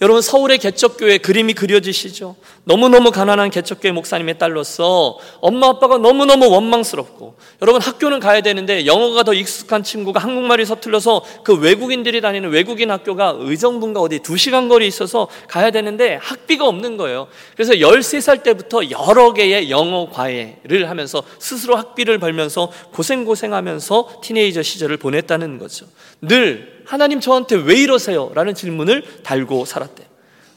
여러분 0.00 0.22
서울의 0.22 0.58
개척교회 0.58 1.18
그림이 1.18 1.52
그려지시죠? 1.54 2.36
너무너무 2.64 3.10
가난한 3.10 3.50
개척교회 3.50 3.92
목사님의 3.92 4.38
딸로서 4.38 5.18
엄마 5.40 5.68
아빠가 5.68 5.98
너무너무 5.98 6.48
원망스럽고 6.48 7.36
여러분 7.60 7.80
학교는 7.80 8.20
가야 8.20 8.40
되는데 8.40 8.86
영어가 8.86 9.22
더 9.22 9.34
익숙한 9.34 9.82
친구가 9.82 10.20
한국말이 10.20 10.64
서툴러서 10.64 11.24
그 11.44 11.56
외국인들이 11.56 12.20
다니는 12.20 12.50
외국인 12.50 12.90
학교가 12.90 13.36
의정부인가 13.38 14.00
어디 14.00 14.20
두 14.20 14.36
시간 14.36 14.68
거리 14.68 14.86
있어서 14.86 15.28
가야 15.48 15.70
되는데 15.70 16.18
학비가 16.22 16.66
없는 16.66 16.96
거예요. 16.96 17.28
그래서 17.54 17.74
13살 17.74 18.42
때부터 18.42 18.90
여러 18.90 19.32
개의 19.32 19.70
영어 19.70 20.08
과외를 20.10 20.88
하면서 20.88 21.22
스스로 21.38 21.76
학비를 21.76 22.18
벌면서 22.18 22.70
고생고생하면서 22.92 24.20
티네이저 24.22 24.62
시절을 24.62 24.96
보냈다는 24.96 25.58
거죠. 25.58 25.86
늘 26.20 26.81
하나님 26.84 27.20
저한테 27.20 27.56
왜 27.56 27.76
이러세요? 27.76 28.30
라는 28.34 28.54
질문을 28.54 29.22
달고 29.22 29.64
살았대요. 29.64 30.06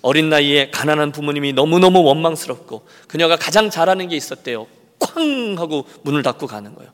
어린 0.01 0.29
나이에 0.29 0.70
가난한 0.72 1.12
부모님이 1.12 1.53
너무너무 1.53 2.03
원망스럽고 2.03 2.86
그녀가 3.08 3.36
가장 3.36 3.70
잘하는 3.70 4.08
게 4.08 4.15
있었대요. 4.15 4.67
쾅! 5.00 5.55
하고 5.58 5.86
문을 6.03 6.22
닫고 6.22 6.48
가는 6.48 6.75
거예요. 6.75 6.91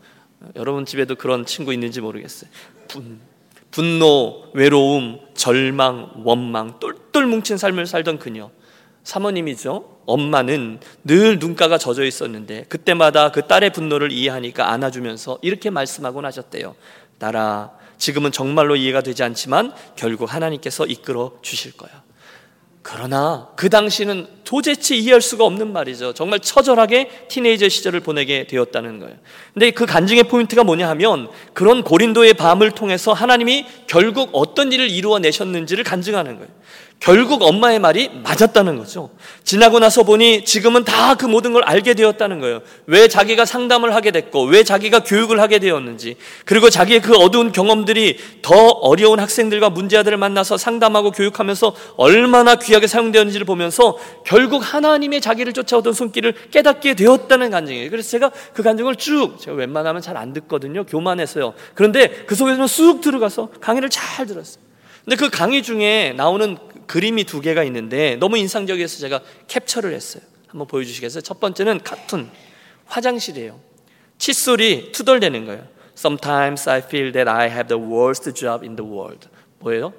여러분 0.56 0.86
집에도 0.86 1.16
그런 1.16 1.46
친구 1.46 1.74
있는지 1.74 2.02
모르겠어요. 2.02 2.50
분, 2.88 3.20
분노, 3.70 4.46
외로움, 4.54 5.20
절망, 5.34 6.24
원망, 6.24 6.80
똘똘 6.80 7.26
뭉친 7.26 7.58
삶을 7.58 7.86
살던 7.86 8.20
그녀. 8.20 8.50
사모님이죠. 9.04 10.00
엄마는 10.06 10.80
늘 11.04 11.40
눈가가 11.40 11.78
젖어 11.78 12.04
있었는데 12.04 12.66
그때마다 12.70 13.32
그 13.32 13.48
딸의 13.48 13.72
분노를 13.72 14.12
이해하니까 14.12 14.72
안아주면서 14.72 15.40
이렇게 15.42 15.70
말씀하곤 15.70 16.26
하셨대요. 16.26 16.76
딸아, 17.18 17.72
지금은 18.02 18.32
정말로 18.32 18.76
이해가 18.76 19.02
되지 19.02 19.22
않지만 19.22 19.74
결국 19.96 20.34
하나님께서 20.34 20.88
이끌어 20.88 21.34
주실 21.44 21.78
거야. 21.78 22.02
그러나 22.82 23.50
그 23.56 23.70
당시는 23.70 24.26
도대체 24.44 24.96
이해할 24.96 25.22
수가 25.22 25.46
없는 25.46 25.72
말이죠. 25.72 26.14
정말 26.14 26.40
처절하게 26.40 27.28
티네이저 27.30 27.70
시절을 27.70 28.00
보내게 28.00 28.48
되었다는 28.48 28.98
거예요. 29.00 29.16
근데 29.54 29.70
그 29.70 29.86
간증의 29.86 30.24
포인트가 30.24 30.64
뭐냐 30.64 30.90
하면 30.90 31.30
그런 31.54 31.84
고린도의 31.84 32.34
밤을 32.34 32.72
통해서 32.72 33.14
하나님이 33.14 33.68
결국 33.86 34.32
어떤 34.34 34.72
일을 34.72 34.90
이루어 34.90 35.20
내셨는지를 35.20 35.84
간증하는 35.84 36.38
거예요. 36.38 36.50
결국 37.02 37.42
엄마의 37.42 37.80
말이 37.80 38.12
맞았다는 38.24 38.78
거죠. 38.78 39.10
지나고 39.44 39.80
나서 39.80 40.04
보니 40.04 40.46
지금은 40.46 40.86
다 40.86 41.16
그 41.16 41.26
모든 41.26 41.52
걸 41.52 41.64
알게 41.64 41.94
되었다는 41.94 42.40
거예요. 42.40 42.62
왜 42.86 43.08
자기가 43.08 43.44
상담을 43.46 43.94
하게 43.94 44.12
됐고, 44.12 44.44
왜 44.46 44.64
자기가 44.64 45.04
교육을 45.04 45.42
하게 45.42 45.60
되었는지, 45.60 46.16
그리고 46.46 46.70
자기의 46.70 47.02
그 47.02 47.16
어두운 47.16 47.52
경험들이 47.52 48.18
더 48.42 48.56
어려운 48.56 49.20
학생들과 49.20 49.70
문제아들을 49.72 50.18
만나서 50.18 50.58
상담하고 50.58 51.12
교육하면서 51.12 51.76
얼마나 51.98 52.56
귀하게 52.56 52.88
사용되었는지를 52.88 53.46
보면서 53.46 53.98
결국 54.26 54.62
하나님의 54.62 55.22
자기를 55.22 55.54
쫓아오던 55.54 55.94
손길을 55.94 56.34
깨닫게 56.52 56.94
되었다는 56.94 57.50
간증이에요. 57.50 57.90
그래서 57.90 58.10
제가 58.10 58.32
그 58.54 58.64
간증을 58.64 58.96
쭉, 58.96 59.38
제가 59.40 59.58
웬만하면 59.58 60.02
잘 60.02 60.12
안 60.22 60.34
듣거든요. 60.34 60.86
교만해서요. 60.86 61.54
그런데 61.74 62.10
그 62.28 62.36
속에서는 62.36 62.68
쑥 62.68 63.02
들어가서 63.02 63.50
강의를 63.60 63.90
잘 63.90 64.28
들었어요. 64.28 64.64
근데 65.04 65.16
그 65.16 65.30
강의 65.30 65.64
중에 65.64 66.14
나오는 66.16 66.58
그림이 66.92 67.24
두 67.24 67.40
개가 67.40 67.64
있는데 67.64 68.18
너무 68.18 68.38
인상적이어서 68.38 69.00
제가 69.00 69.22
캡처를 69.48 69.94
했어요. 69.94 70.22
한번 70.48 70.68
보여주시겠어요? 70.68 71.22
첫 71.22 71.40
번째는 71.40 71.80
카툰 71.86 72.30
화장실이에요. 72.86 73.58
칫솔이 74.18 74.92
투덜대는 74.92 75.46
거예요. 75.46 75.66
Sometimes 75.98 76.70
I 76.70 76.80
feel 76.80 77.14
that 77.14 77.30
I 77.30 77.48
have 77.48 77.70
the 77.70 77.82
worst 77.82 78.34
job 78.34 78.66
in 78.66 78.76
the 78.76 78.86
world. 78.92 79.30
뭐예요? 79.60 79.94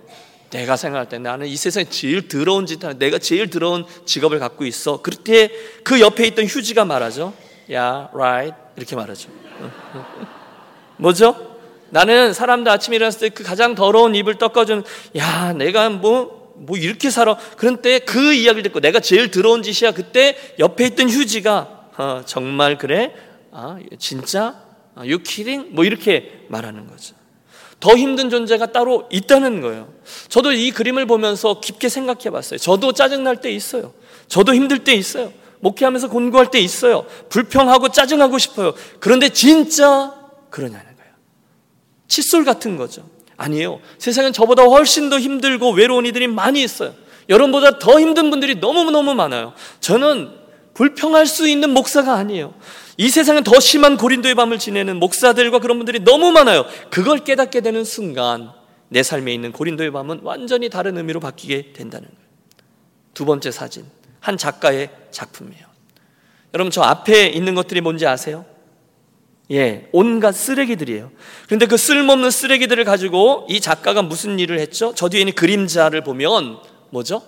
내가 0.50 0.76
생각할 0.76 1.08
때 1.08 1.18
나는 1.18 1.46
이 1.46 1.56
세상에 1.56 1.86
제일 1.88 2.28
더러운 2.28 2.66
짓 2.66 2.84
하는 2.84 2.98
내가 2.98 3.18
제일 3.18 3.48
더러운 3.48 3.86
직업을 4.04 4.38
갖고 4.38 4.66
있어. 4.66 5.00
그때 5.00 5.50
그 5.84 5.98
옆에 5.98 6.26
있던 6.26 6.44
휴지가 6.44 6.84
말하죠. 6.84 7.32
Yeah, 7.70 8.08
right. 8.12 8.54
이렇게 8.76 8.96
말하죠. 8.96 9.30
뭐죠? 10.98 11.56
나는 11.88 12.34
사람들 12.34 12.70
아침에 12.70 12.96
일어났을 12.96 13.20
때 13.20 13.28
그 13.30 13.44
가장 13.44 13.74
더러운 13.74 14.14
입을 14.14 14.34
닦아주는 14.34 14.84
야 15.16 15.54
내가 15.54 15.88
뭐 15.88 16.41
뭐 16.64 16.76
이렇게 16.76 17.10
살아. 17.10 17.36
그런 17.56 17.82
때 17.82 17.98
그 18.00 18.32
이야기를 18.32 18.62
듣고 18.64 18.80
내가 18.80 19.00
제일 19.00 19.30
더러운 19.30 19.62
짓이야. 19.62 19.92
그때 19.92 20.36
옆에 20.58 20.86
있던 20.86 21.08
휴지가 21.10 21.90
어, 21.96 22.22
정말 22.24 22.78
그래? 22.78 23.14
아, 23.50 23.78
진짜? 23.98 24.62
아, 24.94 25.00
you 25.00 25.18
kidding? 25.22 25.70
뭐 25.74 25.84
이렇게 25.84 26.44
말하는 26.48 26.86
거죠. 26.86 27.14
더 27.80 27.96
힘든 27.96 28.30
존재가 28.30 28.72
따로 28.72 29.08
있다는 29.10 29.60
거예요. 29.60 29.92
저도 30.28 30.52
이 30.52 30.70
그림을 30.70 31.06
보면서 31.06 31.60
깊게 31.60 31.88
생각해 31.88 32.30
봤어요. 32.30 32.58
저도 32.58 32.92
짜증날 32.92 33.40
때 33.40 33.50
있어요. 33.50 33.92
저도 34.28 34.54
힘들 34.54 34.84
때 34.84 34.94
있어요. 34.94 35.32
목회하면서 35.60 36.08
곤고할 36.08 36.50
때 36.50 36.58
있어요. 36.60 37.06
불평하고 37.28 37.88
짜증하고 37.88 38.38
싶어요. 38.38 38.74
그런데 39.00 39.28
진짜 39.28 40.14
그러냐는 40.50 40.96
거예요. 40.96 41.12
칫솔 42.08 42.44
같은 42.44 42.76
거죠. 42.76 43.08
아니에요. 43.36 43.80
세상엔 43.98 44.32
저보다 44.32 44.62
훨씬 44.64 45.10
더 45.10 45.18
힘들고 45.18 45.72
외로운 45.72 46.06
이들이 46.06 46.26
많이 46.28 46.62
있어요. 46.62 46.94
여러분보다 47.28 47.78
더 47.78 48.00
힘든 48.00 48.30
분들이 48.30 48.56
너무너무 48.56 49.14
많아요. 49.14 49.54
저는 49.80 50.30
불평할 50.74 51.26
수 51.26 51.48
있는 51.48 51.70
목사가 51.70 52.14
아니에요. 52.14 52.54
이 52.96 53.08
세상엔 53.08 53.44
더 53.44 53.58
심한 53.60 53.96
고린도의 53.96 54.34
밤을 54.34 54.58
지내는 54.58 54.98
목사들과 54.98 55.58
그런 55.58 55.78
분들이 55.78 56.00
너무 56.00 56.30
많아요. 56.32 56.66
그걸 56.90 57.18
깨닫게 57.24 57.60
되는 57.60 57.84
순간 57.84 58.50
내 58.88 59.02
삶에 59.02 59.32
있는 59.32 59.52
고린도의 59.52 59.90
밤은 59.90 60.20
완전히 60.22 60.68
다른 60.68 60.98
의미로 60.98 61.20
바뀌게 61.20 61.72
된다는 61.72 62.08
거예요. 62.08 62.22
두 63.14 63.24
번째 63.24 63.50
사진. 63.50 63.84
한 64.20 64.36
작가의 64.36 64.90
작품이에요. 65.10 65.66
여러분 66.54 66.70
저 66.70 66.82
앞에 66.82 67.28
있는 67.28 67.54
것들이 67.54 67.80
뭔지 67.80 68.06
아세요? 68.06 68.44
예, 69.52 69.88
온갖 69.92 70.32
쓰레기들이에요. 70.32 71.10
그런데 71.46 71.66
그 71.66 71.76
쓸모없는 71.76 72.30
쓰레기들을 72.30 72.84
가지고 72.84 73.46
이 73.50 73.60
작가가 73.60 74.00
무슨 74.00 74.38
일을 74.38 74.58
했죠? 74.58 74.94
저 74.94 75.10
뒤에 75.10 75.20
있는 75.20 75.34
그림자를 75.34 76.02
보면 76.02 76.58
뭐죠? 76.90 77.22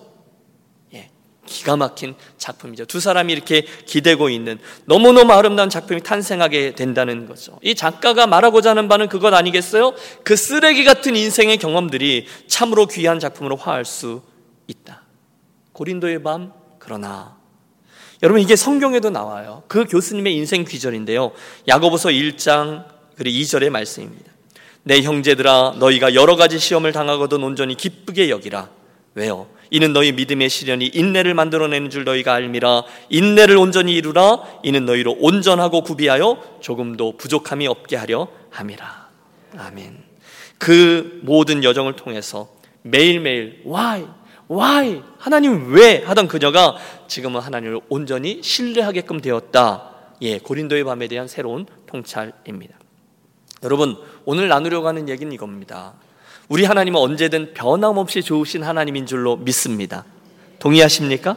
예, 0.94 1.10
기가 1.44 1.76
막힌 1.76 2.14
작품이죠. 2.38 2.87
두 2.87 2.98
사람이 2.98 3.30
이렇게 3.30 3.66
기대고 3.84 4.30
있는 4.30 4.58
너무너무 4.87 5.32
아름다운 5.34 5.68
작품이 5.68 6.02
탄생하게 6.02 6.74
된다는 6.74 7.26
거죠. 7.26 7.58
이 7.62 7.74
작가가 7.74 8.26
말하고자 8.26 8.70
하는 8.70 8.88
바는 8.88 9.08
그것 9.10 9.34
아니겠어요? 9.34 9.94
그 10.22 10.34
쓰레기 10.34 10.84
같은 10.84 11.16
인생의 11.16 11.58
경험들이 11.58 12.26
참으로 12.48 12.87
귀한 12.87 13.20
작품으로 13.20 13.56
화할 13.56 13.84
수 13.84 14.22
있다. 14.66 15.02
고린도의 15.72 16.22
밤, 16.22 16.52
그러나 16.78 17.37
여러분 18.22 18.40
이게 18.40 18.57
성경에도 18.57 19.11
나와요. 19.11 19.62
그 19.68 19.85
교수님의 19.85 20.35
인생 20.35 20.64
귀절인데요. 20.64 21.33
야고보서 21.68 22.11
1장 22.11 22.85
그리고 23.16 23.37
2절의 23.38 23.70
말씀입니다. 23.70 24.33
내 24.83 25.00
형제들아 25.03 25.77
너희가 25.79 26.14
여러 26.14 26.37
가지 26.37 26.59
시험을 26.59 26.92
당하거든 26.92 27.42
온전히 27.42 27.74
기쁘게 27.74 28.29
여기라. 28.31 28.68
왜요? 29.14 29.48
이는 29.70 29.92
너희 29.92 30.12
믿음의 30.12 30.50
시련이 30.50 30.90
인내를 30.92 31.35
만들어내는 31.35 31.90
줄 31.90 32.05
너희가 32.05 32.35
알미라. 32.35 32.85
인내를 33.09 33.57
온전히 33.57 33.94
이루라. 33.94 34.61
이는 34.62 34.85
너희로 34.85 35.16
온전하고 35.18 35.83
구비하여 35.83 36.42
조금도 36.61 37.16
부족함이 37.16 37.66
없게 37.66 37.96
하려 37.96 38.29
함이라. 38.50 39.09
아멘. 39.57 40.05
그 40.59 41.20
모든 41.22 41.64
여정을 41.64 41.96
통해서 41.96 42.48
매일매일 42.83 43.62
why 43.66 44.07
why 44.50 45.02
하나님 45.18 45.72
왜 45.72 46.02
하던 46.04 46.28
그녀가 46.28 46.76
지금은 47.09 47.40
하나님을 47.40 47.80
온전히 47.88 48.42
신뢰하게끔 48.42 49.20
되었다. 49.20 49.90
예, 50.22 50.38
고린도의 50.38 50.85
밤에 50.85 51.09
대한 51.09 51.28
새로운 51.28 51.66
통찰입니다. 51.87 52.78
여러분, 53.62 53.96
오늘 54.24 54.48
나누려고 54.48 54.87
하는 54.88 55.09
얘기는 55.09 55.33
이겁니다. 55.33 55.94
우리 56.48 56.64
하나님은 56.64 57.00
언제든 57.00 57.54
변함없이 57.54 58.22
좋으신 58.22 58.62
하나님인 58.62 59.07
줄로 59.07 59.37
믿습니다. 59.37 60.04
동의하십니까? 60.59 61.37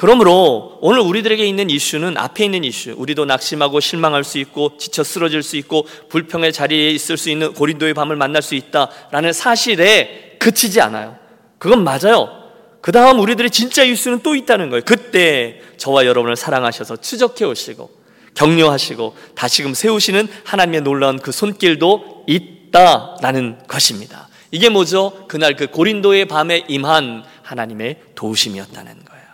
그러므로 0.00 0.78
오늘 0.80 1.00
우리들에게 1.00 1.44
있는 1.44 1.68
이슈는 1.68 2.16
앞에 2.16 2.46
있는 2.46 2.64
이슈. 2.64 2.94
우리도 2.96 3.26
낙심하고 3.26 3.80
실망할 3.80 4.24
수 4.24 4.38
있고 4.38 4.78
지쳐 4.78 5.04
쓰러질 5.04 5.42
수 5.42 5.58
있고 5.58 5.86
불평의 6.08 6.54
자리에 6.54 6.88
있을 6.88 7.18
수 7.18 7.28
있는 7.28 7.52
고린도의 7.52 7.92
밤을 7.92 8.16
만날 8.16 8.40
수 8.40 8.54
있다라는 8.54 9.34
사실에 9.34 10.36
그치지 10.38 10.80
않아요. 10.80 11.19
그건 11.60 11.84
맞아요. 11.84 12.40
그 12.80 12.90
다음 12.90 13.20
우리들의 13.20 13.50
진짜 13.50 13.84
이슈는 13.84 14.20
또 14.22 14.34
있다는 14.34 14.70
거예요. 14.70 14.82
그때 14.84 15.60
저와 15.76 16.06
여러분을 16.06 16.34
사랑하셔서 16.34 16.96
추적해 16.96 17.44
오시고 17.44 17.90
격려하시고 18.34 19.14
다시금 19.34 19.74
세우시는 19.74 20.26
하나님의 20.44 20.80
놀라운 20.80 21.18
그 21.18 21.32
손길도 21.32 22.24
있다라는 22.26 23.58
것입니다. 23.68 24.28
이게 24.50 24.70
뭐죠? 24.70 25.26
그날 25.28 25.54
그 25.54 25.66
고린도의 25.66 26.24
밤에 26.28 26.64
임한 26.66 27.24
하나님의 27.42 27.96
도우심이었다는 28.14 29.04
거예요. 29.04 29.24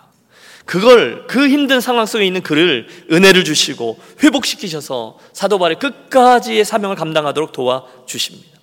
그걸 0.65 1.29
그 1.29 1.49
힘든 1.49 1.81
상황 1.81 2.07
속에 2.07 2.27
있는 2.27 2.43
그를 2.43 2.89
은혜를 3.13 3.45
주시고 3.45 4.01
회복시키셔서 4.25 5.19
사도 5.33 5.61
바울의 5.61 5.79
끝까지의 5.79 6.65
사명을 6.65 6.97
감당하도록 6.97 7.53
도와 7.53 7.85
주십니다. 8.05 8.56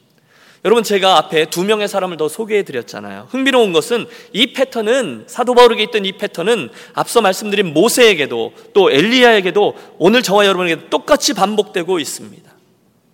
여러분 0.65 0.83
제가 0.83 1.17
앞에 1.17 1.49
두 1.49 1.65
명의 1.65 1.89
사람을 1.89 2.15
더 2.15 2.29
소개해 2.29 2.63
드렸잖아요. 2.63 3.27
흥미로운 3.29 3.73
것은 3.73 4.05
이 4.31 4.53
패턴은 4.53 5.25
사도 5.27 5.55
바울에게 5.55 5.83
있던 5.83 6.05
이 6.05 6.13
패턴은 6.13 6.69
앞서 6.93 7.21
말씀드린 7.21 7.73
모세에게도 7.73 8.53
또 8.73 8.89
엘리야에게도 8.89 9.75
오늘 9.97 10.21
저와 10.21 10.45
여러분에게 10.45 10.89
똑같이 10.89 11.33
반복되고 11.33 11.99
있습니다. 11.99 12.49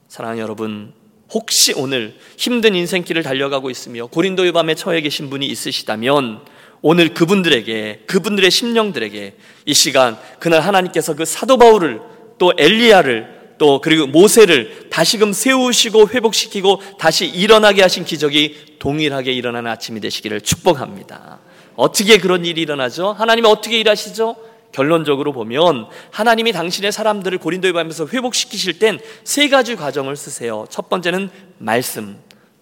사랑하는 0.08 0.44
여러분, 0.44 0.94
혹시 1.32 1.74
오늘 1.76 2.16
힘든 2.38 2.76
인생길을 2.76 3.24
달려가고 3.24 3.72
있으며 3.72 4.06
고린도의 4.08 4.52
밤에 4.52 4.76
처해 4.76 5.02
계신 5.02 5.32
분이 5.32 5.46
있으시다면 5.48 6.42
오늘 6.82 7.14
그분들에게 7.14 8.04
그분들의 8.06 8.50
심령들에게 8.52 9.36
이 9.66 9.74
시간 9.74 10.18
그날 10.40 10.62
하나님께서 10.62 11.16
그 11.16 11.26
사도 11.26 11.58
바울을 11.58 12.00
또 12.38 12.54
엘리야를 12.58 13.39
또 13.60 13.82
그리고 13.82 14.08
모세를 14.08 14.90
다시금 14.90 15.34
세우시고 15.34 16.10
회복시키고 16.10 16.82
다시 16.98 17.28
일어나게 17.28 17.84
하신 17.84 18.06
기적이 18.06 18.78
동일하게 18.80 19.32
일어나는 19.34 19.70
아침이 19.70 20.00
되시기를 20.00 20.42
축복합니다. 20.42 21.40
어떻게 21.76 22.18
그런 22.18 22.46
일이 22.46 22.62
일어나죠? 22.62 23.12
하나님이 23.12 23.48
어떻게 23.48 23.80
일하시죠? 23.80 24.36
결론적으로 24.72 25.34
보면 25.34 25.88
하나님이 26.12 26.52
당신의 26.52 26.92
사람들을 26.92 27.38
고린도에 27.38 27.74
밤에서 27.74 28.08
회복시키실 28.08 28.80
땐 28.80 29.00
세 29.24 29.50
가지 29.50 29.76
과정을 29.76 30.16
쓰세요. 30.16 30.66
첫 30.70 30.90
번째는 30.90 31.30
말씀, 31.58 32.18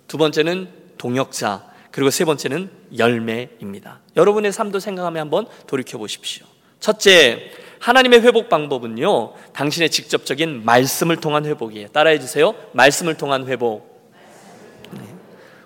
두 0.08 0.18
번째는 0.18 0.70
동역자, 0.98 1.66
그리고 1.92 2.10
세 2.10 2.26
번째는 2.26 2.70
열매입니다. 2.98 4.00
여러분의 4.16 4.52
삶도 4.52 4.80
생각하며 4.80 5.20
한번 5.20 5.46
돌이켜 5.68 5.98
보십시오. 5.98 6.46
첫째, 6.80 7.52
하나님의 7.80 8.22
회복 8.22 8.50
방법은요, 8.50 9.34
당신의 9.54 9.90
직접적인 9.90 10.66
말씀을 10.66 11.18
통한 11.18 11.46
회복이에요. 11.46 11.90
따라해 11.90 12.20
주세요. 12.20 12.54
말씀을 12.74 13.16
통한 13.16 13.48
회복. 13.48 14.12
네. 14.92 15.02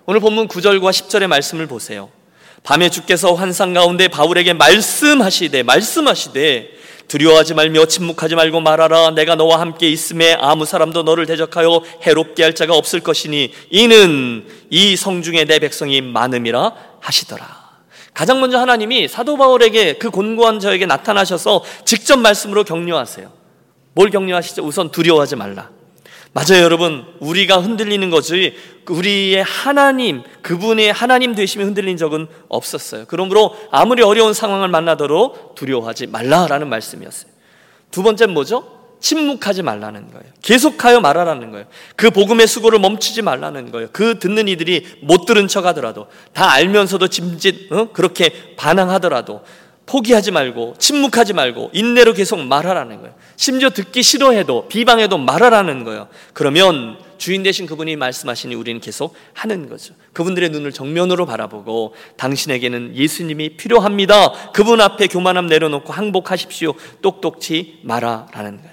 오늘 0.06 0.20
본문 0.20 0.48
9절과 0.48 0.90
10절의 0.90 1.26
말씀을 1.26 1.66
보세요. 1.66 2.10
밤에 2.62 2.90
주께서 2.90 3.34
환상 3.34 3.72
가운데 3.72 4.08
바울에게 4.08 4.52
말씀하시되, 4.52 5.62
말씀하시되, 5.62 6.82
두려워하지 7.08 7.54
말며 7.54 7.86
침묵하지 7.86 8.36
말고 8.36 8.60
말하라. 8.60 9.10
내가 9.10 9.34
너와 9.34 9.60
함께 9.60 9.88
있음에 9.90 10.34
아무 10.40 10.64
사람도 10.64 11.02
너를 11.02 11.26
대적하여 11.26 11.82
해롭게 12.06 12.42
할 12.42 12.54
자가 12.54 12.74
없을 12.74 13.00
것이니 13.00 13.52
이는 13.68 14.46
이 14.70 14.96
성중에 14.96 15.44
내 15.44 15.58
백성이 15.58 16.00
많음이라 16.00 16.72
하시더라. 17.00 17.61
가장 18.22 18.38
먼저 18.38 18.56
하나님이 18.56 19.08
사도 19.08 19.36
바울에게 19.36 19.94
그 19.94 20.08
곤고한 20.08 20.60
저에게 20.60 20.86
나타나셔서 20.86 21.64
직접 21.84 22.20
말씀으로 22.20 22.62
격려하세요. 22.62 23.28
뭘 23.94 24.10
격려하시죠? 24.10 24.62
우선 24.62 24.92
두려워하지 24.92 25.34
말라. 25.34 25.70
맞아요, 26.32 26.62
여러분. 26.62 27.04
우리가 27.18 27.58
흔들리는 27.58 28.10
거지, 28.10 28.54
우리의 28.88 29.42
하나님, 29.42 30.22
그분의 30.42 30.92
하나님 30.92 31.34
되심이 31.34 31.64
흔들린 31.64 31.96
적은 31.96 32.28
없었어요. 32.48 33.06
그러므로 33.08 33.56
아무리 33.72 34.04
어려운 34.04 34.34
상황을 34.34 34.68
만나도록 34.68 35.56
두려워하지 35.56 36.06
말라라는 36.06 36.68
말씀이었어요. 36.68 37.28
두 37.90 38.04
번째는 38.04 38.34
뭐죠? 38.34 38.81
침묵하지 39.02 39.62
말라는 39.62 40.10
거예요. 40.12 40.24
계속하여 40.40 41.00
말하라는 41.00 41.50
거예요. 41.50 41.66
그 41.96 42.10
복음의 42.10 42.46
수고를 42.46 42.78
멈추지 42.78 43.20
말라는 43.20 43.70
거예요. 43.72 43.88
그 43.92 44.18
듣는 44.18 44.48
이들이 44.48 45.00
못 45.02 45.26
들은 45.26 45.48
척 45.48 45.66
하더라도, 45.66 46.06
다 46.32 46.50
알면서도 46.52 47.08
짐짓, 47.08 47.72
어? 47.72 47.92
그렇게 47.92 48.54
반항하더라도, 48.56 49.42
포기하지 49.84 50.30
말고, 50.30 50.76
침묵하지 50.78 51.32
말고, 51.34 51.70
인내로 51.74 52.14
계속 52.14 52.40
말하라는 52.40 53.00
거예요. 53.00 53.14
심지어 53.36 53.70
듣기 53.70 54.02
싫어해도, 54.02 54.68
비방해도 54.68 55.18
말하라는 55.18 55.82
거예요. 55.82 56.08
그러면 56.32 56.96
주인 57.18 57.42
되신 57.42 57.66
그분이 57.66 57.96
말씀하시니 57.96 58.54
우리는 58.54 58.80
계속 58.80 59.14
하는 59.34 59.68
거죠. 59.68 59.94
그분들의 60.12 60.50
눈을 60.50 60.72
정면으로 60.72 61.26
바라보고 61.26 61.94
당신에게는 62.16 62.96
예수님이 62.96 63.56
필요합니다. 63.56 64.50
그분 64.52 64.80
앞에 64.80 65.08
교만함 65.08 65.46
내려놓고 65.46 65.92
항복하십시오. 65.92 66.74
똑똑치 67.00 67.80
마라라는 67.82 68.62
거예요. 68.62 68.71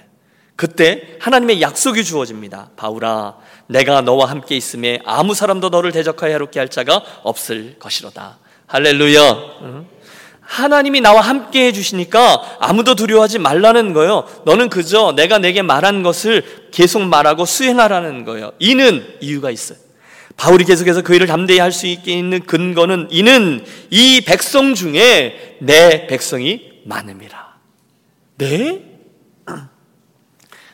그때 0.60 1.16
하나님의 1.20 1.62
약속이 1.62 2.04
주어집니다. 2.04 2.72
바울아, 2.76 3.36
내가 3.66 4.02
너와 4.02 4.26
함께 4.28 4.58
있음에 4.58 5.00
아무 5.06 5.32
사람도 5.32 5.70
너를 5.70 5.90
대적하여 5.90 6.32
해롭게 6.32 6.58
할 6.58 6.68
자가 6.68 7.02
없을 7.22 7.78
것이로다. 7.78 8.36
할렐루야. 8.66 9.36
하나님이 10.42 11.00
나와 11.00 11.22
함께 11.22 11.68
해주시니까 11.68 12.58
아무도 12.60 12.94
두려워하지 12.94 13.38
말라는 13.38 13.94
거예요. 13.94 14.28
너는 14.44 14.68
그저 14.68 15.14
내가 15.16 15.38
내게 15.38 15.62
말한 15.62 16.02
것을 16.02 16.44
계속 16.72 17.00
말하고 17.04 17.46
수행하라는 17.46 18.26
거예요. 18.26 18.52
이는 18.58 19.02
이유가 19.22 19.50
있어요. 19.50 19.78
바울이 20.36 20.66
계속해서 20.66 21.00
그 21.00 21.14
일을 21.14 21.26
담대히 21.26 21.58
할 21.58 21.72
수 21.72 21.86
있게 21.86 22.12
있는 22.12 22.44
근거는 22.44 23.08
이는 23.08 23.64
이 23.88 24.20
백성 24.26 24.74
중에 24.74 25.56
내 25.60 26.06
백성이 26.06 26.82
많음이라. 26.84 27.54
네? 28.36 28.89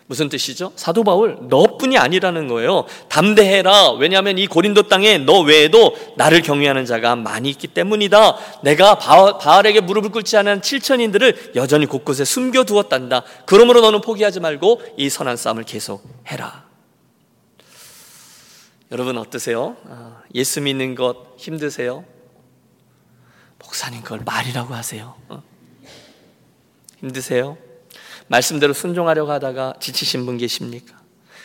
무슨 0.09 0.29
뜻이죠? 0.29 0.73
사도 0.77 1.03
바울, 1.03 1.37
너뿐이 1.49 1.99
아니라는 1.99 2.47
거예요. 2.47 2.85
담대해라. 3.09 3.93
왜냐하면 3.95 4.39
이 4.39 4.47
고린도 4.47 4.85
땅에 4.85 5.19
너 5.19 5.41
외에도 5.41 5.97
나를 6.17 6.43
경외하는 6.43 6.87
자가 6.87 7.17
많이 7.17 7.51
있기 7.51 7.67
때문이다. 7.69 8.37
내가 8.63 8.99
바알 8.99 9.67
에게 9.67 9.81
무릎을 9.81 10.11
꿇지 10.11 10.37
않은 10.37 10.61
7천인들을 10.61 11.57
여전히 11.57 11.87
곳곳에 11.87 12.25
숨겨두었단다. 12.25 13.25
그러므로 13.47 13.81
너는 13.81 14.01
포기하지 14.01 14.39
말고 14.39 14.81
이 14.97 15.09
선한 15.11 15.37
싸움을 15.37 15.65
계속 15.65 16.09
해라. 16.29 16.65
여러분 18.93 19.19
어떠세요? 19.19 19.77
아, 19.89 20.23
예수 20.37 20.61
믿는 20.61 20.95
것 20.95 21.35
힘드세요? 21.37 22.05
목사님 23.59 24.03
그걸 24.03 24.21
말이라고 24.25 24.73
하세요. 24.73 25.17
어? 25.29 25.43
힘드세요? 27.01 27.59
말씀대로 28.29 28.73
순종하려고 28.73 29.31
하다가 29.33 29.75
지치신 29.81 30.27
분 30.27 30.39
계십니까? 30.39 30.95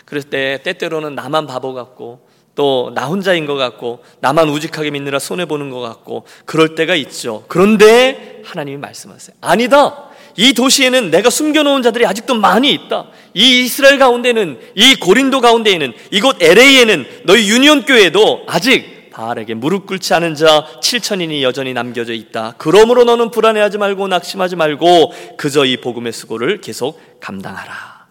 그럴 0.05 0.23
때 0.23 0.59
때때로는 0.63 1.15
나만 1.15 1.47
바보 1.47 1.73
같고 1.73 2.27
또 2.55 2.91
나 2.93 3.05
혼자인 3.05 3.45
것 3.45 3.55
같고 3.55 4.03
나만 4.19 4.49
우직하게 4.49 4.91
믿느라 4.91 5.19
손해 5.19 5.45
보는 5.45 5.69
것 5.69 5.79
같고 5.79 6.25
그럴 6.45 6.75
때가 6.75 6.95
있죠. 6.95 7.45
그런데 7.47 8.41
하나님이 8.43 8.77
말씀하세요. 8.77 9.35
아니다. 9.41 10.09
이 10.37 10.53
도시에는 10.53 11.11
내가 11.11 11.29
숨겨놓은 11.29 11.81
자들이 11.81 12.05
아직도 12.05 12.35
많이 12.35 12.71
있다. 12.73 13.07
이 13.33 13.63
이스라엘 13.63 13.97
가운데는 13.99 14.59
이 14.75 14.95
고린도 14.95 15.41
가운데에는 15.41 15.93
이곳 16.11 16.41
LA에는 16.41 17.05
너희 17.25 17.49
유니온 17.49 17.85
교회도 17.85 18.43
아직 18.47 19.00
바알에게 19.21 19.53
무릎 19.53 19.85
꿇지 19.85 20.15
않은 20.15 20.33
자 20.33 20.65
7천인이 20.81 21.43
여전히 21.43 21.73
남겨져 21.73 22.13
있다. 22.13 22.55
그러므로 22.57 23.03
너는 23.03 23.29
불안해하지 23.29 23.77
말고 23.77 24.07
낙심하지 24.07 24.55
말고 24.55 25.13
그저 25.37 25.63
이 25.63 25.77
복음의 25.77 26.11
수고를 26.11 26.59
계속 26.59 26.99
감당하라. 27.19 28.07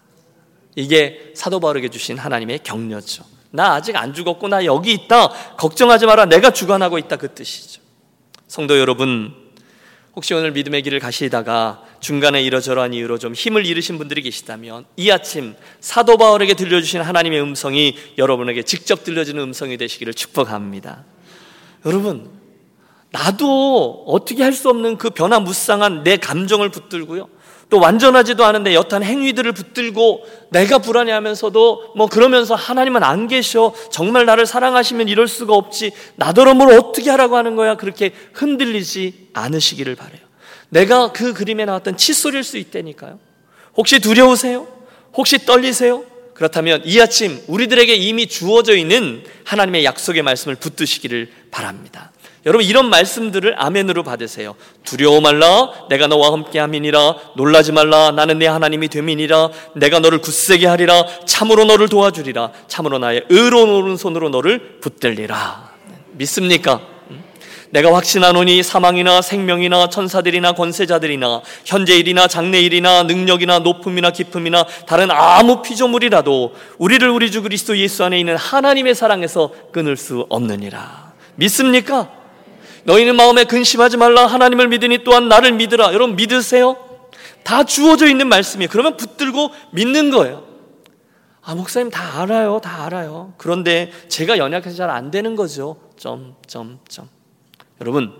이게 0.76 1.32
사도 1.34 1.58
바울에게 1.58 1.88
주신 1.88 2.16
하나님의 2.16 2.60
격려죠. 2.62 3.24
나 3.50 3.74
아직 3.74 3.96
안 3.96 4.14
죽었고 4.14 4.46
나 4.46 4.64
여기 4.64 4.92
있다. 4.92 5.30
걱정하지 5.56 6.06
마라. 6.06 6.26
내가 6.26 6.50
주관하고 6.50 6.96
있다 6.98 7.16
그 7.16 7.34
뜻이죠. 7.34 7.82
성도 8.46 8.78
여러분, 8.78 9.34
혹시 10.16 10.34
오늘 10.34 10.52
믿음의 10.52 10.82
길을 10.82 10.98
가시다가 10.98 11.82
중간에 12.00 12.42
이러저러한 12.42 12.94
이유로 12.94 13.18
좀 13.18 13.32
힘을 13.32 13.64
잃으신 13.64 13.98
분들이 13.98 14.22
계시다면 14.22 14.84
이 14.96 15.10
아침 15.10 15.54
사도 15.80 16.16
바울에게 16.16 16.54
들려주신 16.54 17.00
하나님의 17.00 17.40
음성이 17.40 17.96
여러분에게 18.18 18.62
직접 18.64 19.04
들려지는 19.04 19.42
음성이 19.42 19.76
되시기를 19.76 20.14
축복합니다. 20.14 21.04
여러분, 21.86 22.30
나도 23.12 24.04
어떻게 24.06 24.42
할 24.42 24.52
수 24.52 24.68
없는 24.68 24.98
그 24.98 25.10
변화무쌍한 25.10 26.02
내 26.02 26.16
감정을 26.16 26.70
붙들고요. 26.70 27.28
또 27.70 27.78
완전하지도 27.78 28.44
않은데 28.44 28.74
여탄 28.74 29.02
행위들을 29.02 29.52
붙들고 29.52 30.26
내가 30.50 30.78
불안해하면서도 30.78 31.92
뭐 31.96 32.08
그러면서 32.08 32.56
하나님은 32.56 33.04
안 33.04 33.28
계셔 33.28 33.72
정말 33.90 34.26
나를 34.26 34.44
사랑하시면 34.44 35.08
이럴 35.08 35.28
수가 35.28 35.54
없지 35.54 35.92
나더러 36.16 36.54
뭘 36.54 36.72
어떻게 36.72 37.10
하라고 37.10 37.36
하는 37.36 37.54
거야 37.54 37.76
그렇게 37.76 38.12
흔들리지 38.34 39.30
않으시기를 39.32 39.94
바래요. 39.94 40.20
내가 40.68 41.12
그 41.12 41.32
그림에 41.32 41.64
나왔던 41.64 41.96
칫솔일 41.96 42.42
수 42.42 42.58
있다니까요. 42.58 43.18
혹시 43.76 44.00
두려우세요? 44.00 44.66
혹시 45.14 45.44
떨리세요? 45.46 46.04
그렇다면 46.34 46.82
이 46.84 47.00
아침 47.00 47.40
우리들에게 47.46 47.94
이미 47.94 48.26
주어져 48.26 48.74
있는 48.74 49.22
하나님의 49.44 49.84
약속의 49.84 50.22
말씀을 50.22 50.56
붙드시기를 50.56 51.30
바랍니다. 51.50 52.10
여러분 52.46 52.64
이런 52.66 52.88
말씀들을 52.88 53.54
아멘으로 53.58 54.02
받으세요. 54.02 54.54
두려워 54.84 55.20
말라 55.20 55.70
내가 55.90 56.06
너와 56.06 56.32
함께 56.32 56.58
함이니라 56.58 57.16
놀라지 57.36 57.72
말라 57.72 58.12
나는 58.12 58.38
내 58.38 58.46
하나님이 58.46 58.88
됨이니라 58.88 59.50
내가 59.76 59.98
너를 59.98 60.20
굳세게 60.20 60.66
하리라 60.66 61.04
참으로 61.26 61.64
너를 61.64 61.88
도와주리라 61.88 62.52
참으로 62.66 62.98
나의 62.98 63.24
의로운 63.28 63.70
오른손으로 63.70 64.30
너를 64.30 64.80
붙들리라. 64.80 65.70
믿습니까? 66.12 66.80
내가 67.72 67.94
확신하노니 67.94 68.62
사망이나 68.62 69.22
생명이나 69.22 69.90
천사들이나 69.90 70.52
권세자들이나 70.52 71.42
현재일이나 71.64 72.26
장래일이나 72.26 73.04
능력이나 73.04 73.60
높음이나 73.60 74.10
깊음이나 74.10 74.66
다른 74.88 75.10
아무 75.10 75.62
피조물이라도 75.62 76.54
우리를 76.78 77.08
우리 77.08 77.30
주 77.30 77.42
그리스도 77.42 77.78
예수 77.78 78.02
안에 78.02 78.18
있는 78.18 78.36
하나님의 78.36 78.96
사랑에서 78.96 79.52
끊을 79.72 79.96
수 79.96 80.26
없느니라. 80.28 81.12
믿습니까? 81.36 82.19
너희는 82.84 83.16
마음에 83.16 83.44
근심하지 83.44 83.96
말라. 83.96 84.26
하나님을 84.26 84.68
믿으니 84.68 85.04
또한 85.04 85.28
나를 85.28 85.52
믿으라. 85.52 85.92
여러분 85.92 86.16
믿으세요? 86.16 86.76
다 87.42 87.64
주어져 87.64 88.06
있는 88.06 88.28
말씀이에요. 88.28 88.68
그러면 88.70 88.96
붙들고 88.96 89.50
믿는 89.72 90.10
거예요. 90.10 90.44
아, 91.42 91.54
목사님 91.54 91.90
다 91.90 92.20
알아요. 92.22 92.60
다 92.62 92.84
알아요. 92.84 93.32
그런데 93.38 93.90
제가 94.08 94.38
연약해서 94.38 94.76
잘 94.76 94.90
안 94.90 95.10
되는 95.10 95.36
거죠. 95.36 95.76
점, 95.96 96.36
점, 96.46 96.78
점. 96.88 97.08
여러분, 97.80 98.12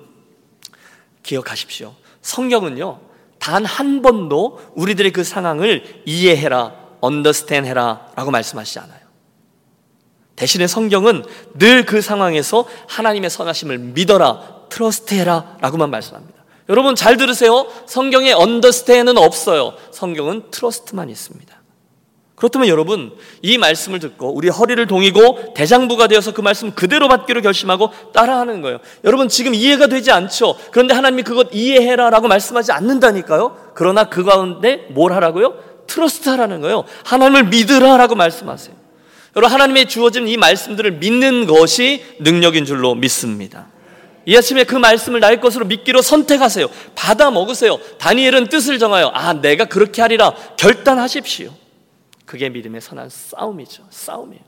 기억하십시오. 1.22 1.94
성경은요, 2.22 3.00
단 3.38 3.64
한 3.64 4.02
번도 4.02 4.72
우리들의 4.74 5.12
그 5.12 5.22
상황을 5.24 6.02
이해해라, 6.06 6.74
언더스탠 7.00 7.66
해라 7.66 8.08
라고 8.16 8.30
말씀하시지 8.30 8.78
않아요. 8.80 8.99
대신에 10.40 10.66
성경은 10.66 11.22
늘 11.58 11.84
그 11.84 12.00
상황에서 12.00 12.64
하나님의 12.88 13.28
선하심을 13.28 13.78
믿어라, 13.78 14.40
trust 14.70 15.14
해라 15.14 15.56
라고만 15.60 15.90
말씀합니다. 15.90 16.44
여러분 16.70 16.94
잘 16.94 17.18
들으세요. 17.18 17.66
성경에 17.86 18.32
understand은 18.32 19.18
없어요. 19.18 19.74
성경은 19.90 20.44
trust만 20.50 21.10
있습니다. 21.10 21.60
그렇다면 22.36 22.68
여러분 22.68 23.12
이 23.42 23.58
말씀을 23.58 23.98
듣고 23.98 24.34
우리 24.34 24.48
허리를 24.48 24.86
동이고 24.86 25.52
대장부가 25.54 26.06
되어서 26.06 26.32
그 26.32 26.40
말씀 26.40 26.74
그대로 26.74 27.08
받기로 27.08 27.42
결심하고 27.42 27.90
따라하는 28.14 28.62
거예요. 28.62 28.78
여러분 29.04 29.28
지금 29.28 29.54
이해가 29.54 29.88
되지 29.88 30.10
않죠. 30.10 30.56
그런데 30.70 30.94
하나님이 30.94 31.22
그것 31.22 31.48
이해해라라고 31.52 32.28
말씀하지 32.28 32.72
않는다니까요. 32.72 33.72
그러나 33.74 34.04
그 34.04 34.24
가운데 34.24 34.86
뭘 34.90 35.12
하라고요? 35.12 35.54
Trust 35.86 36.30
하라는 36.30 36.62
거예요. 36.62 36.84
하나님을 37.04 37.44
믿으라라고 37.48 38.14
말씀하세요. 38.14 38.79
여러분 39.36 39.52
하나님의 39.54 39.88
주어진 39.88 40.26
이 40.28 40.36
말씀들을 40.36 40.92
믿는 40.92 41.46
것이 41.46 42.04
능력인 42.20 42.64
줄로 42.64 42.94
믿습니다. 42.94 43.68
이 44.26 44.36
아침에 44.36 44.64
그 44.64 44.74
말씀을 44.76 45.20
나의 45.20 45.40
것으로 45.40 45.64
믿기로 45.66 46.02
선택하세요. 46.02 46.68
받아 46.94 47.30
먹으세요. 47.30 47.78
다니엘은 47.98 48.48
뜻을 48.48 48.78
정하여 48.78 49.10
아 49.14 49.32
내가 49.32 49.64
그렇게 49.64 50.02
하리라 50.02 50.34
결단하십시오. 50.56 51.52
그게 52.26 52.48
믿음의 52.48 52.80
선한 52.80 53.08
싸움이죠. 53.08 53.84
싸움이에요. 53.90 54.42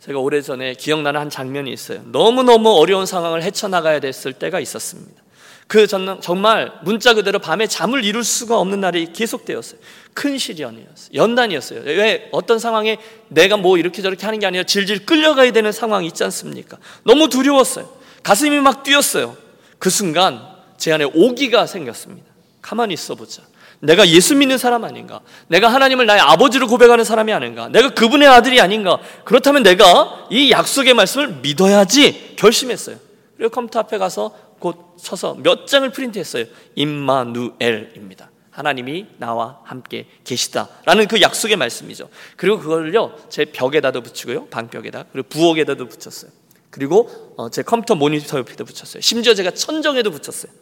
제가 0.00 0.18
오래전에 0.18 0.74
기억나는 0.74 1.20
한 1.20 1.30
장면이 1.30 1.72
있어요. 1.72 2.02
너무너무 2.06 2.70
어려운 2.70 3.06
상황을 3.06 3.42
헤쳐나가야 3.44 4.00
됐을 4.00 4.32
때가 4.32 4.58
있었습니다. 4.58 5.21
그 5.66 5.86
정말 5.86 6.72
문자 6.82 7.14
그대로 7.14 7.38
밤에 7.38 7.66
잠을 7.66 8.04
이룰 8.04 8.24
수가 8.24 8.58
없는 8.58 8.80
날이 8.80 9.12
계속되었어요. 9.12 9.80
큰 10.12 10.36
시련이었어요. 10.36 11.14
연단이었어요. 11.14 11.80
왜 11.84 12.28
어떤 12.32 12.58
상황에 12.58 12.98
내가 13.28 13.56
뭐 13.56 13.78
이렇게 13.78 14.02
저렇게 14.02 14.26
하는 14.26 14.38
게 14.38 14.46
아니라 14.46 14.64
질질 14.64 15.06
끌려가야 15.06 15.50
되는 15.52 15.72
상황이 15.72 16.06
있지 16.08 16.24
않습니까? 16.24 16.76
너무 17.04 17.28
두려웠어요. 17.28 17.88
가슴이 18.22 18.60
막 18.60 18.82
뛰었어요. 18.82 19.36
그 19.78 19.88
순간 19.88 20.46
제 20.76 20.92
안에 20.92 21.04
오기가 21.04 21.66
생겼습니다. 21.66 22.26
가만히 22.60 22.94
있어 22.94 23.14
보자. 23.14 23.42
내가 23.80 24.06
예수 24.08 24.36
믿는 24.36 24.58
사람 24.58 24.84
아닌가? 24.84 25.20
내가 25.48 25.68
하나님을 25.68 26.06
나의 26.06 26.20
아버지로 26.20 26.68
고백하는 26.68 27.04
사람이 27.04 27.32
아닌가? 27.32 27.68
내가 27.68 27.90
그분의 27.90 28.28
아들이 28.28 28.60
아닌가? 28.60 28.98
그렇다면 29.24 29.62
내가 29.62 30.26
이 30.30 30.50
약속의 30.52 30.94
말씀을 30.94 31.40
믿어야지 31.42 32.34
결심했어요. 32.36 32.96
그리고 33.36 33.50
컴퓨터 33.50 33.80
앞에 33.80 33.98
가서 33.98 34.36
곧 34.62 34.96
쳐서 34.96 35.34
몇 35.42 35.66
장을 35.66 35.90
프린트했어요. 35.90 36.44
임마누엘입니다. 36.76 38.30
하나님이 38.52 39.06
나와 39.18 39.58
함께 39.64 40.06
계시다라는 40.22 41.08
그 41.08 41.20
약속의 41.20 41.56
말씀이죠. 41.56 42.08
그리고 42.36 42.60
그걸요 42.60 43.16
제 43.28 43.46
벽에다도 43.46 44.02
붙이고요 44.02 44.46
방벽에다 44.46 45.06
그리고 45.10 45.28
부엌에다도 45.28 45.88
붙였어요. 45.88 46.30
그리고 46.70 47.34
어, 47.36 47.50
제 47.50 47.62
컴퓨터 47.62 47.96
모니터 47.96 48.38
옆에도 48.38 48.64
붙였어요. 48.64 49.00
심지어 49.00 49.34
제가 49.34 49.50
천정에도 49.50 50.12
붙였어요. 50.12 50.52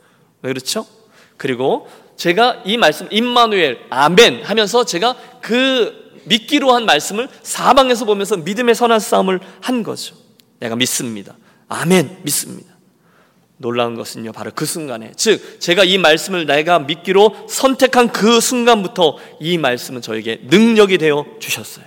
왜 0.43 0.53
그렇죠? 0.53 0.87
그리고 1.37 1.87
제가 2.17 2.63
이 2.65 2.79
말씀 2.79 3.07
임마누엘 3.11 3.81
아멘 3.91 4.45
하면서 4.45 4.85
제가 4.85 5.15
그 5.43 6.23
믿기로 6.25 6.73
한 6.73 6.87
말씀을 6.87 7.29
사방에서 7.43 8.07
보면서 8.07 8.39
믿음의 8.39 8.75
선한 8.77 8.99
싸움을 9.01 9.41
한 9.61 9.83
거죠. 9.83 10.17
내가 10.59 10.75
믿습니다. 10.75 11.37
아멘 11.69 12.21
믿습니다. 12.23 12.70
놀라운 13.61 13.95
것은요 13.95 14.33
바로 14.33 14.51
그 14.55 14.65
순간에 14.65 15.13
즉 15.17 15.61
제가 15.61 15.85
이 15.85 15.99
말씀을 15.99 16.47
내가 16.47 16.79
믿기로 16.79 17.47
선택한 17.49 18.11
그 18.11 18.41
순간부터 18.41 19.19
이 19.39 19.59
말씀은 19.59 20.01
저에게 20.01 20.41
능력이 20.45 20.97
되어 20.97 21.27
주셨어요. 21.39 21.85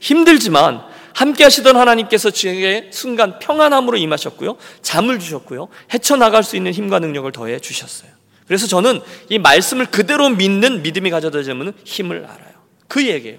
힘들지만 0.00 0.82
함께 1.14 1.42
하시던 1.42 1.76
하나님께서 1.76 2.30
저에게 2.30 2.90
순간 2.92 3.40
평안함으로 3.40 3.96
임하셨고요. 3.96 4.56
잠을 4.80 5.18
주셨고요. 5.18 5.66
헤쳐나갈 5.92 6.44
수 6.44 6.54
있는 6.54 6.72
힘과 6.72 7.00
능력을 7.00 7.30
더해 7.32 7.58
주셨어요. 7.58 8.10
그래서 8.46 8.68
저는 8.68 9.00
이 9.28 9.40
말씀을 9.40 9.86
그대로 9.86 10.28
믿는 10.28 10.82
믿음이 10.82 11.10
가져다 11.10 11.42
주면 11.42 11.74
힘을 11.84 12.24
알아요. 12.24 12.54
그 12.86 13.04
얘기예요. 13.04 13.38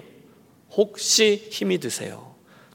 혹시 0.72 1.48
힘이 1.50 1.78
드세요. 1.78 2.29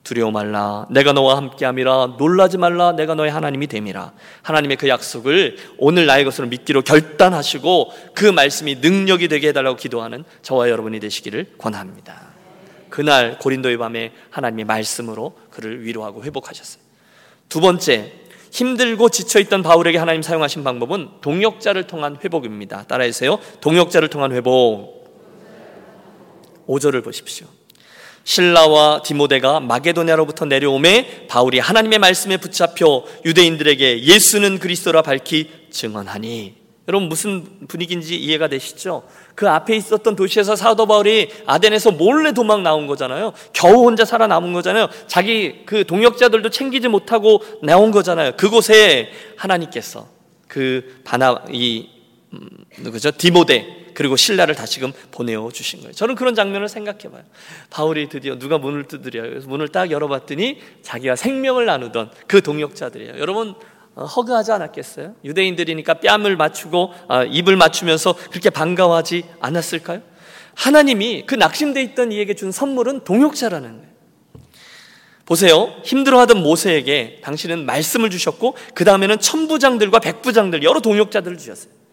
두려워 0.05 0.31
말라. 0.31 0.85
내가 0.91 1.13
너와 1.13 1.35
함께함이라. 1.35 2.15
놀라지 2.19 2.59
말라. 2.59 2.91
내가 2.91 3.15
너의 3.15 3.31
하나님이 3.31 3.65
됨이라. 3.65 4.13
하나님의 4.43 4.77
그 4.77 4.87
약속을 4.87 5.57
오늘 5.79 6.05
나의 6.05 6.23
것으로 6.23 6.47
믿기로 6.47 6.83
결단하시고 6.83 7.91
그 8.13 8.25
말씀이 8.25 8.75
능력이 8.75 9.27
되게 9.27 9.47
해달라고 9.49 9.75
기도하는 9.77 10.23
저와 10.43 10.69
여러분이 10.69 10.99
되시기를 10.99 11.55
권합니다. 11.57 12.21
그날 12.89 13.39
고린도의 13.39 13.77
밤에 13.77 14.13
하나님의 14.29 14.65
말씀으로 14.65 15.35
그를 15.49 15.83
위로하고 15.83 16.23
회복하셨어요. 16.23 16.83
두 17.49 17.59
번째, 17.59 18.13
힘들고 18.51 19.09
지쳐있던 19.09 19.63
바울에게 19.63 19.97
하나님 19.97 20.21
사용하신 20.21 20.63
방법은 20.63 21.09
동역자를 21.21 21.87
통한 21.87 22.17
회복입니다. 22.23 22.83
따라해주세요. 22.83 23.39
동역자를 23.59 24.09
통한 24.09 24.33
회복. 24.33 25.03
5절을 26.67 27.03
보십시오. 27.03 27.47
신라와 28.25 29.03
디모데가 29.03 29.61
마게도냐로부터 29.61 30.45
내려오매 30.45 31.27
바울이 31.27 31.59
하나님의 31.59 31.99
말씀에 31.99 32.37
붙잡혀 32.37 33.05
유대인들에게 33.23 34.03
예수는 34.03 34.59
그리스도라 34.59 35.03
밝히 35.03 35.49
증언하니 35.69 36.55
여러분 36.87 37.07
무슨 37.07 37.67
분위기인지 37.67 38.15
이해가 38.15 38.47
되시죠? 38.47 39.03
그 39.33 39.49
앞에 39.49 39.75
있었던 39.75 40.15
도시에서 40.15 40.55
사도 40.55 40.85
바울이 40.85 41.29
아덴에서 41.45 41.91
몰래 41.91 42.31
도망 42.31 42.63
나온 42.63 42.87
거잖아요. 42.87 43.33
겨우 43.53 43.85
혼자 43.85 44.05
살아남은 44.05 44.53
거잖아요. 44.53 44.87
자기 45.07 45.63
그 45.65 45.85
동역자들도 45.85 46.49
챙기지 46.49 46.87
못하고 46.87 47.43
나온 47.63 47.91
거잖아요. 47.91 48.33
그곳에 48.37 49.11
하나님께서 49.35 50.07
그 50.47 51.01
바나 51.03 51.43
이 51.51 51.89
음, 52.33 52.49
누구죠? 52.79 53.11
디모데 53.11 53.74
그리고 53.95 54.15
신라를 54.15 54.53
다시금 54.53 54.93
보내어 55.11 55.49
주신 55.51 55.79
거예요. 55.79 55.93
저는 55.93 56.15
그런 56.15 56.35
장면을 56.35 56.69
생각해 56.69 57.09
봐요. 57.11 57.23
바울이 57.69 58.09
드디어 58.09 58.37
누가 58.37 58.57
문을 58.57 58.83
두드려요. 58.83 59.29
그래서 59.29 59.47
문을 59.47 59.69
딱 59.69 59.89
열어봤더니 59.89 60.61
자기가 60.83 61.15
생명을 61.15 61.65
나누던 61.65 62.11
그 62.27 62.41
동역자들이에요. 62.41 63.17
여러분 63.19 63.55
어, 63.95 64.03
허그하지 64.03 64.51
않았겠어요? 64.51 65.15
유대인들이니까 65.23 65.95
뺨을 65.95 66.35
맞추고 66.35 66.93
아, 67.07 67.23
입을 67.23 67.55
맞추면서 67.55 68.13
그렇게 68.29 68.49
반가워하지 68.49 69.23
않았을까요? 69.39 70.01
하나님이 70.53 71.23
그 71.25 71.35
낙심돼 71.35 71.81
있던 71.83 72.11
이에게 72.11 72.33
준 72.33 72.51
선물은 72.51 73.05
동역자라는 73.05 73.69
거예요. 73.69 73.95
보세요. 75.25 75.73
힘들어하던 75.83 76.43
모세에게 76.43 77.21
당신은 77.23 77.65
말씀을 77.65 78.09
주셨고 78.09 78.55
그 78.73 78.85
다음에는 78.85 79.19
천부장들과 79.19 79.99
백부장들 79.99 80.63
여러 80.63 80.81
동역자들을 80.81 81.37
주셨어요. 81.37 81.84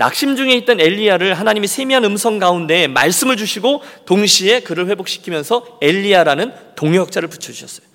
낙심 0.00 0.34
중에 0.34 0.54
있던 0.54 0.80
엘리야를 0.80 1.34
하나님이 1.34 1.66
세미한 1.66 2.06
음성 2.06 2.38
가운데 2.38 2.88
말씀을 2.88 3.36
주시고 3.36 3.82
동시에 4.06 4.60
그를 4.60 4.88
회복시키면서 4.88 5.78
엘리야라는 5.82 6.54
동역자를 6.74 7.28
붙여주셨어요. 7.28 7.86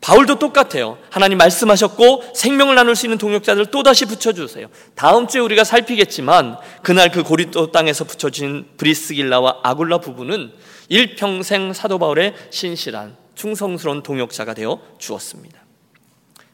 바울도 0.00 0.38
똑같아요. 0.38 0.96
하나님 1.10 1.36
말씀하셨고 1.36 2.32
생명을 2.34 2.76
나눌 2.76 2.96
수 2.96 3.04
있는 3.04 3.18
동역자들 3.18 3.66
또다시 3.66 4.06
붙여주세요. 4.06 4.68
다음 4.94 5.28
주에 5.28 5.42
우리가 5.42 5.64
살피겠지만 5.64 6.56
그날 6.82 7.10
그 7.10 7.22
고리도 7.22 7.72
땅에서 7.72 8.04
붙여진 8.04 8.64
브리스길라와 8.78 9.58
아굴라 9.62 9.98
부부는 9.98 10.52
일평생 10.88 11.74
사도 11.74 11.98
바울의 11.98 12.36
신실한 12.48 13.18
충성스러운 13.34 14.02
동역자가 14.02 14.54
되어 14.54 14.80
주었습니다. 14.96 15.60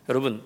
여러분, 0.08 0.42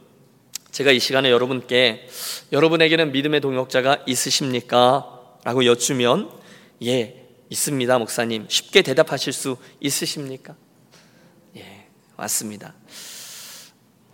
제가 0.70 0.92
이 0.92 1.00
시간에 1.00 1.30
여러분께 1.30 2.08
여러분에게는 2.52 3.12
믿음의 3.12 3.40
동역자가 3.40 4.04
있으십니까? 4.06 5.20
라고 5.44 5.64
여쭈면 5.64 6.30
예, 6.84 7.26
있습니다, 7.48 7.98
목사님. 7.98 8.46
쉽게 8.48 8.82
대답하실 8.82 9.32
수 9.32 9.56
있으십니까? 9.80 10.54
예, 11.56 11.86
맞습니다. 12.16 12.74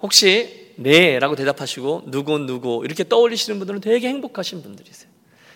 혹시 0.01 0.73
네라고 0.77 1.37
대답하시고 1.37 2.05
누구 2.07 2.39
누구 2.39 2.83
이렇게 2.85 3.07
떠올리시는 3.07 3.59
분들은 3.59 3.81
되게 3.81 4.09
행복하신 4.09 4.63
분들이세요. 4.63 5.11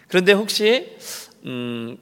그런데 0.08 0.32
혹시 0.32 0.96
음, 1.46 1.98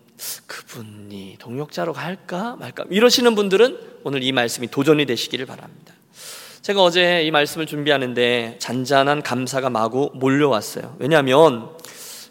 그분이 0.47 1.37
동역자로 1.39 1.93
갈까 1.93 2.57
말까 2.57 2.85
이러시는 2.91 3.35
분들은 3.35 3.79
오늘 4.05 4.23
이 4.23 4.33
말씀이 4.33 4.69
도전이 4.69 5.07
되시기를 5.07 5.47
바랍니다. 5.47 5.95
제가 6.63 6.83
어제 6.83 7.23
이 7.23 7.31
말씀을 7.31 7.67
준비하는데 7.67 8.57
잔잔한 8.59 9.23
감사가 9.23 9.71
마구 9.71 10.11
몰려왔어요. 10.15 10.97
왜냐하면 10.99 11.71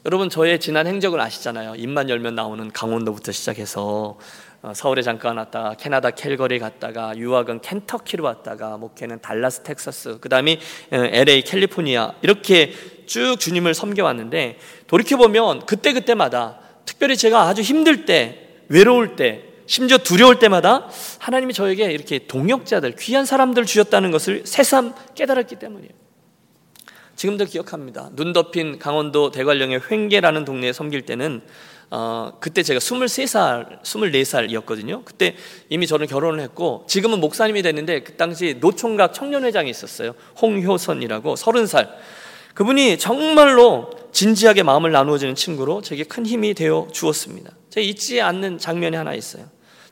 여러분 0.05 0.29
저의 0.29 0.59
지난 0.59 0.85
행적을 0.85 1.19
아시잖아요. 1.19 1.75
입만 1.75 2.09
열면 2.09 2.35
나오는 2.35 2.71
강원도부터 2.71 3.31
시작해서 3.31 4.17
어, 4.61 4.73
서울에 4.75 5.01
잠깐 5.01 5.37
왔다가 5.37 5.75
캐나다 5.75 6.11
캘거리 6.11 6.59
갔다가 6.59 7.15
유학은 7.15 7.61
켄터키로 7.61 8.23
왔다가 8.23 8.77
목회는 8.77 9.21
달라스 9.21 9.63
텍사스 9.63 10.19
그다음에 10.19 10.59
LA 10.91 11.43
캘리포니아 11.43 12.13
이렇게 12.21 12.73
쭉 13.05 13.37
주님을 13.39 13.73
섬겨왔는데 13.73 14.57
돌이켜 14.87 15.15
보면 15.15 15.65
그때 15.65 15.93
그때마다 15.93 16.59
특별히 16.85 17.15
제가 17.15 17.43
아주 17.43 17.61
힘들 17.61 18.05
때 18.05 18.47
외로울 18.67 19.15
때 19.15 19.43
심지어 19.67 19.97
두려울 19.97 20.39
때마다 20.39 20.89
하나님이 21.19 21.53
저에게 21.53 21.91
이렇게 21.91 22.25
동역자들 22.25 22.95
귀한 22.95 23.25
사람들 23.25 23.65
주셨다는 23.65 24.11
것을 24.11 24.43
새삼 24.45 24.95
깨달았기 25.13 25.57
때문이에요. 25.57 25.91
지금도 27.15 27.45
기억합니다. 27.45 28.11
눈 28.15 28.31
덮인 28.31 28.79
강원도 28.79 29.31
대관령의 29.31 29.81
횡계라는 29.91 30.45
동네에 30.45 30.71
섬길 30.71 31.03
때는 31.03 31.41
어, 31.89 32.33
그때 32.39 32.63
제가 32.63 32.79
23살, 32.79 33.81
24살이었거든요. 33.81 35.05
그때 35.05 35.35
이미 35.69 35.87
저는 35.87 36.07
결혼을 36.07 36.41
했고, 36.41 36.83
지금은 36.87 37.21
목사님이 37.21 37.61
됐는데, 37.61 38.03
그 38.03 38.13
당시 38.17 38.57
노총각 38.59 39.13
청년회장이 39.13 39.69
있었어요. 39.69 40.13
홍효선이라고, 40.41 41.35
30살. 41.35 41.87
그분이 42.55 42.97
정말로 42.97 43.89
진지하게 44.11 44.63
마음을 44.63 44.91
나누어지는 44.91 45.35
친구로 45.35 45.81
제게 45.81 46.03
큰 46.03 46.25
힘이 46.25 46.53
되어 46.53 46.89
주었습니다. 46.91 47.51
제가 47.69 47.85
잊지 47.85 48.19
않는 48.19 48.57
장면이 48.57 48.97
하나 48.97 49.13
있어요. 49.13 49.45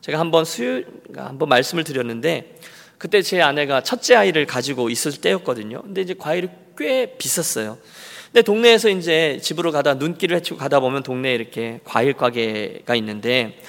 제가 0.05 0.19
한번 0.19 0.45
수요일, 0.45 0.85
한번 1.15 1.49
말씀을 1.49 1.83
드렸는데, 1.83 2.57
그때 2.99 3.23
제 3.23 3.41
아내가 3.41 3.81
첫째 3.81 4.13
아이를 4.13 4.45
가지고 4.45 4.91
있을 4.91 5.13
때였거든요. 5.13 5.81
근데 5.81 6.01
이제 6.01 6.13
과일이 6.13 6.47
꽤 6.77 7.17
비쌌어요. 7.17 7.79
근데 8.27 8.43
동네에서 8.43 8.89
이제 8.89 9.39
집으로 9.41 9.71
가다 9.71 9.95
눈길을 9.95 10.37
헤치고 10.37 10.57
가다 10.59 10.79
보면 10.79 11.01
동네에 11.01 11.33
이렇게 11.33 11.79
과일 11.85 12.13
가게가 12.13 12.93
있는데 12.95 13.59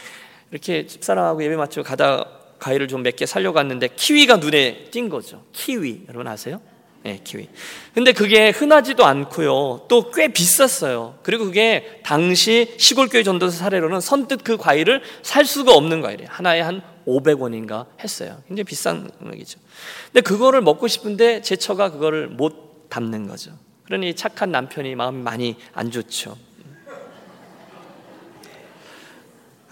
이렇게 0.51 0.87
집사람하고 0.87 1.43
예배 1.43 1.57
마치고 1.57 1.83
가다 1.85 2.27
과일을 2.59 2.87
좀 2.89 3.01
몇 3.03 3.17
개 3.17 3.25
살려 3.25 3.53
갔는데 3.53 3.89
키위가 3.97 4.37
눈에 4.37 4.89
띈 4.91 5.09
거죠. 5.09 5.43
키위. 5.53 6.03
여러분 6.07 6.29
아세요? 6.29 6.61
네, 7.07 7.21
키위. 7.23 7.49
근데 7.95 8.13
그게 8.13 8.51
흔하지도 8.51 9.05
않고요. 9.07 9.87
또 9.89 10.11
꽤 10.11 10.27
비쌌어요. 10.27 11.19
그리고 11.23 11.45
그게 11.45 12.01
당시 12.03 12.75
시골교회 12.79 13.23
전도사 13.23 13.57
사례로는 13.59 14.01
선뜻 14.01 14.43
그 14.43 14.57
과일을 14.57 15.03
살 15.23 15.45
수가 15.45 15.73
없는 15.73 16.01
과일이에요. 16.01 16.29
하나에 16.33 16.61
한 16.63 16.83
500원인가 17.07 17.87
했어요. 18.03 18.43
굉장히 18.49 18.65
비싼 18.65 19.09
금액이죠. 19.21 19.61
근데 20.07 20.21
그거를 20.23 20.63
먹고 20.63 20.89
싶은데 20.89 21.43
제 21.43 21.55
처가 21.55 21.93
그거를 21.93 22.27
못 22.27 22.89
담는 22.89 23.29
거죠. 23.29 23.53
그러니 23.85 24.15
착한 24.15 24.51
남편이 24.51 24.97
마음이 24.97 25.23
많이 25.23 25.55
안 25.75 25.93
좋죠. 25.93 26.37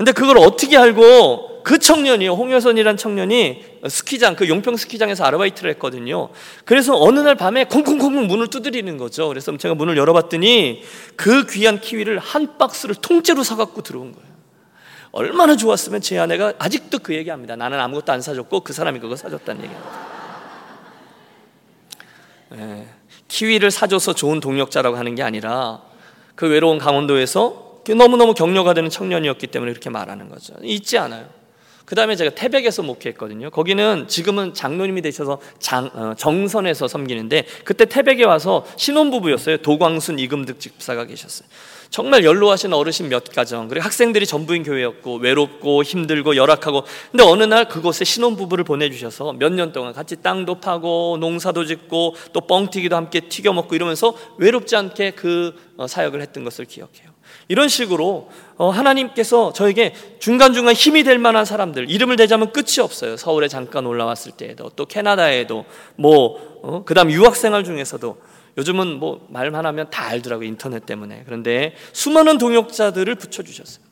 근데 0.04 0.12
그걸 0.12 0.36
어떻게 0.36 0.76
알고 0.76 1.62
그 1.62 1.78
청년이 1.78 2.28
홍여선이란 2.28 2.98
청년이 2.98 3.64
스키장 3.88 4.36
그 4.36 4.50
용평 4.50 4.76
스키장에서 4.76 5.24
아르바이트를 5.24 5.70
했거든요. 5.70 6.28
그래서 6.66 6.94
어느 6.94 7.20
날 7.20 7.36
밤에 7.36 7.64
콩콩콩 7.64 8.26
문을 8.26 8.48
두드리는 8.48 8.98
거죠. 8.98 9.28
그래서 9.28 9.56
제가 9.56 9.74
문을 9.74 9.96
열어봤더니 9.96 10.82
그 11.16 11.46
귀한 11.46 11.80
키위를 11.80 12.18
한 12.18 12.58
박스를 12.58 12.96
통째로 12.96 13.42
사갖고 13.42 13.80
들어온 13.80 14.12
거예요. 14.12 14.28
얼마나 15.12 15.56
좋았으면 15.56 16.02
제 16.02 16.18
아내가 16.18 16.52
아직도 16.58 16.98
그 16.98 17.14
얘기합니다. 17.14 17.56
나는 17.56 17.80
아무것도 17.80 18.12
안 18.12 18.20
사줬고 18.20 18.60
그 18.60 18.74
사람이 18.74 19.00
그거 19.00 19.16
사줬다는 19.16 19.64
얘기입니다. 19.64 19.90
네. 22.50 22.88
키위를 23.28 23.70
사줘서 23.70 24.12
좋은 24.12 24.40
동력자라고 24.40 24.98
하는 24.98 25.14
게 25.14 25.22
아니라 25.22 25.80
그 26.34 26.46
외로운 26.46 26.76
강원도에서 26.76 27.63
너무너무 27.92 28.34
격려가 28.34 28.72
되는 28.72 28.88
청년이었기 28.88 29.48
때문에 29.48 29.70
이렇게 29.70 29.90
말하는 29.90 30.28
거죠. 30.30 30.54
잊지 30.62 30.96
않아요. 30.98 31.26
그 31.84 31.94
다음에 31.94 32.16
제가 32.16 32.30
태백에서 32.30 32.82
목회했거든요. 32.82 33.50
거기는 33.50 34.08
지금은 34.08 34.54
장로님이 34.54 35.02
되셔서 35.02 35.38
장, 35.58 35.90
어, 35.92 36.14
정선에서 36.16 36.88
섬기는데 36.88 37.44
그때 37.64 37.84
태백에 37.84 38.24
와서 38.24 38.64
신혼부부였어요. 38.76 39.58
도광순 39.58 40.18
이금득 40.18 40.60
집사가 40.60 41.04
계셨어요. 41.04 41.46
정말 41.90 42.24
연로하신 42.24 42.72
어르신 42.72 43.10
몇 43.10 43.24
가정 43.24 43.68
그리고 43.68 43.84
학생들이 43.84 44.24
전부인 44.26 44.62
교회였고 44.62 45.16
외롭고 45.16 45.82
힘들고 45.82 46.36
열악하고 46.36 46.84
근데 47.10 47.22
어느 47.22 47.44
날 47.44 47.68
그곳에 47.68 48.04
신혼부부를 48.06 48.64
보내주셔서 48.64 49.34
몇 49.34 49.52
년 49.52 49.72
동안 49.72 49.92
같이 49.92 50.16
땅도 50.16 50.60
파고 50.60 51.18
농사도 51.20 51.66
짓고 51.66 52.16
또 52.32 52.40
뻥튀기도 52.40 52.96
함께 52.96 53.20
튀겨 53.20 53.52
먹고 53.52 53.74
이러면서 53.76 54.16
외롭지 54.38 54.74
않게 54.74 55.10
그 55.12 55.54
어, 55.76 55.86
사역을 55.86 56.22
했던 56.22 56.44
것을 56.44 56.64
기억해요. 56.64 57.13
이런 57.48 57.68
식으로 57.68 58.30
어, 58.56 58.70
하나님께서 58.70 59.52
저에게 59.52 59.94
중간중간 60.18 60.74
힘이 60.74 61.04
될 61.04 61.18
만한 61.18 61.44
사람들 61.44 61.90
이름을 61.90 62.16
대자면 62.16 62.52
끝이 62.52 62.80
없어요. 62.80 63.16
서울에 63.16 63.48
잠깐 63.48 63.86
올라왔을 63.86 64.32
때에도 64.32 64.70
또 64.70 64.86
캐나다에도 64.86 65.64
뭐 65.96 66.60
어, 66.62 66.84
그다음 66.84 67.10
유학 67.10 67.36
생활 67.36 67.64
중에서도 67.64 68.16
요즘은 68.56 68.98
뭐 68.98 69.26
말만 69.30 69.66
하면 69.66 69.90
다 69.90 70.06
알더라고요. 70.06 70.46
인터넷 70.46 70.86
때문에. 70.86 71.22
그런데 71.26 71.74
수많은 71.92 72.38
동역자들을 72.38 73.14
붙여 73.16 73.42
주셨어요. 73.42 73.83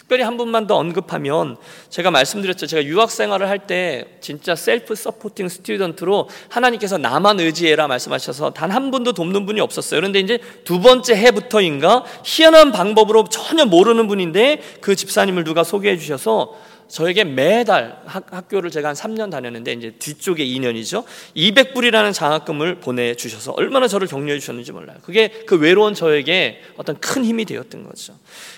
특별히 0.00 0.24
한 0.24 0.36
분만 0.38 0.66
더 0.66 0.76
언급하면 0.76 1.56
제가 1.90 2.10
말씀드렸죠. 2.10 2.66
제가 2.66 2.84
유학 2.84 3.10
생활을 3.10 3.48
할 3.48 3.60
때 3.60 4.06
진짜 4.22 4.54
self-supporting 4.56 5.48
student로 5.50 6.28
하나님께서 6.48 6.96
나만 6.96 7.38
의지해라 7.38 7.86
말씀하셔서 7.86 8.50
단 8.50 8.70
한 8.70 8.90
분도 8.90 9.12
돕는 9.12 9.46
분이 9.46 9.60
없었어요. 9.60 10.00
그런데 10.00 10.20
이제 10.20 10.38
두 10.64 10.80
번째 10.80 11.14
해부터인가 11.16 12.04
희한한 12.24 12.72
방법으로 12.72 13.24
전혀 13.28 13.66
모르는 13.66 14.06
분인데 14.06 14.62
그 14.80 14.96
집사님을 14.96 15.44
누가 15.44 15.64
소개해 15.64 15.98
주셔서 15.98 16.54
저에게 16.90 17.24
매달 17.24 18.02
학, 18.04 18.48
교를 18.48 18.70
제가 18.70 18.88
한 18.88 18.94
3년 18.94 19.30
다녔는데 19.30 19.72
이제 19.74 19.90
뒤쪽에 19.98 20.44
2년이죠. 20.44 21.04
200불이라는 21.36 22.12
장학금을 22.12 22.80
보내 22.80 23.14
주셔서 23.14 23.52
얼마나 23.52 23.86
저를 23.86 24.08
격려해 24.08 24.40
주셨는지 24.40 24.72
몰라요. 24.72 24.98
그게 25.02 25.28
그 25.46 25.56
외로운 25.56 25.94
저에게 25.94 26.60
어떤 26.76 26.98
큰 26.98 27.24
힘이 27.24 27.44
되었던 27.44 27.84
거죠. 27.84 28.14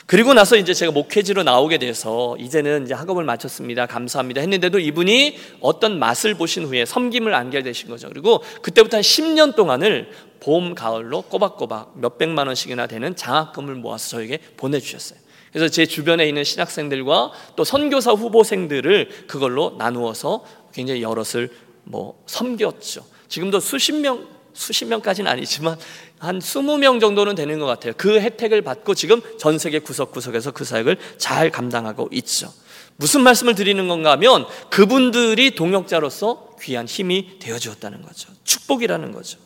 그리고 0.06 0.32
나서 0.32 0.56
이제 0.56 0.72
제가 0.72 0.92
목회지로 0.92 1.42
나오게 1.42 1.78
돼서 1.78 2.36
이제는 2.38 2.84
이제 2.84 2.94
학업을 2.94 3.24
마쳤습니다. 3.24 3.86
감사합니다. 3.86 4.40
했는데도 4.40 4.78
이분이 4.78 5.38
어떤 5.60 5.98
맛을 5.98 6.34
보신 6.34 6.64
후에 6.64 6.86
섬김을 6.86 7.34
안게 7.34 7.62
되신 7.62 7.88
거죠. 7.88 8.08
그리고 8.08 8.42
그때부터 8.62 8.96
한 8.96 9.02
10년 9.02 9.54
동안을 9.54 10.10
봄, 10.40 10.74
가을로 10.74 11.22
꼬박꼬박 11.22 12.00
몇백만 12.00 12.46
원씩이나 12.48 12.86
되는 12.88 13.14
장학금을 13.14 13.76
모아서 13.76 14.08
저에게 14.16 14.38
보내주셨어요. 14.56 15.21
그래서 15.52 15.68
제 15.68 15.84
주변에 15.84 16.26
있는 16.26 16.44
신학생들과 16.44 17.32
또 17.56 17.64
선교사 17.64 18.12
후보생들을 18.12 19.26
그걸로 19.26 19.74
나누어서 19.78 20.44
굉장히 20.72 21.02
여럿을 21.02 21.50
뭐 21.84 22.22
섬겼죠. 22.26 23.04
지금도 23.28 23.60
수십 23.60 23.92
명, 23.92 24.26
수십 24.54 24.86
명까지는 24.86 25.30
아니지만 25.30 25.76
한 26.18 26.40
스무 26.40 26.78
명 26.78 27.00
정도는 27.00 27.34
되는 27.34 27.58
것 27.58 27.66
같아요. 27.66 27.92
그 27.96 28.20
혜택을 28.20 28.62
받고 28.62 28.94
지금 28.94 29.20
전 29.38 29.58
세계 29.58 29.78
구석구석에서 29.78 30.52
그 30.52 30.64
사역을 30.64 30.96
잘 31.18 31.50
감당하고 31.50 32.08
있죠. 32.12 32.52
무슨 32.96 33.22
말씀을 33.22 33.54
드리는 33.54 33.88
건가 33.88 34.12
하면 34.12 34.46
그분들이 34.70 35.54
동역자로서 35.54 36.56
귀한 36.62 36.86
힘이 36.86 37.38
되어 37.40 37.58
주었다는 37.58 38.02
거죠. 38.02 38.30
축복이라는 38.44 39.12
거죠. 39.12 39.38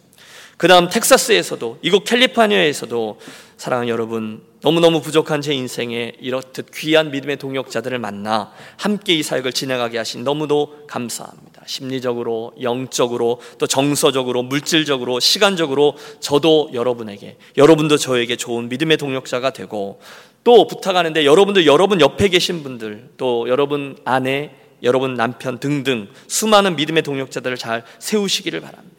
그 0.57 0.69
다음 0.69 0.89
텍사스에서도 0.89 1.79
이곳 1.83 2.05
캘리포니아에서도 2.05 3.19
사랑하는 3.59 3.89
여러분 3.89 4.43
너무너무 4.63 5.03
부족한 5.03 5.43
제 5.43 5.53
인생에 5.55 6.15
이렇듯 6.19 6.71
귀한 6.75 7.11
믿음의 7.11 7.37
동역자들을 7.37 7.99
만나 7.99 8.53
함께 8.79 9.15
이 9.15 9.23
사역을 9.23 9.53
진행하게 9.53 9.99
하신 9.99 10.25
너무도 10.25 10.87
감사합니다. 10.89 11.63
심리적으로, 11.67 12.53
영적으로, 12.63 13.41
또 13.59 13.67
정서적으로, 13.67 14.43
물질적으로, 14.43 15.21
시간적으로 15.21 15.97
저도 16.21 16.71
여러분에게, 16.73 17.37
여러분도 17.57 17.97
저에게 17.97 18.37
좋은 18.37 18.69
믿음의 18.69 18.97
동역자가 18.97 19.51
되고 19.51 20.01
또 20.43 20.67
부탁하는데 20.67 21.25
여러분도 21.25 21.67
여러분 21.67 22.01
옆에 22.01 22.29
계신 22.29 22.63
분들, 22.63 23.11
또 23.17 23.49
여러분 23.49 23.99
아내, 24.05 24.53
여러분 24.83 25.15
남편 25.15 25.59
등등 25.59 26.09
수많은 26.29 26.77
믿음의 26.77 27.03
동역자들을 27.03 27.57
잘 27.57 27.85
세우시기를 27.99 28.61
바랍니다. 28.61 28.96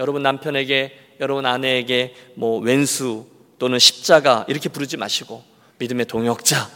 여러분 0.00 0.22
남편에게, 0.22 0.98
여러분 1.20 1.46
아내에게 1.46 2.14
뭐 2.34 2.58
왼수, 2.58 3.26
또는 3.60 3.78
십자가 3.78 4.46
이렇게 4.48 4.68
부르지 4.70 4.96
마시고 4.96 5.44
믿음의 5.78 6.06
동역자 6.06 6.68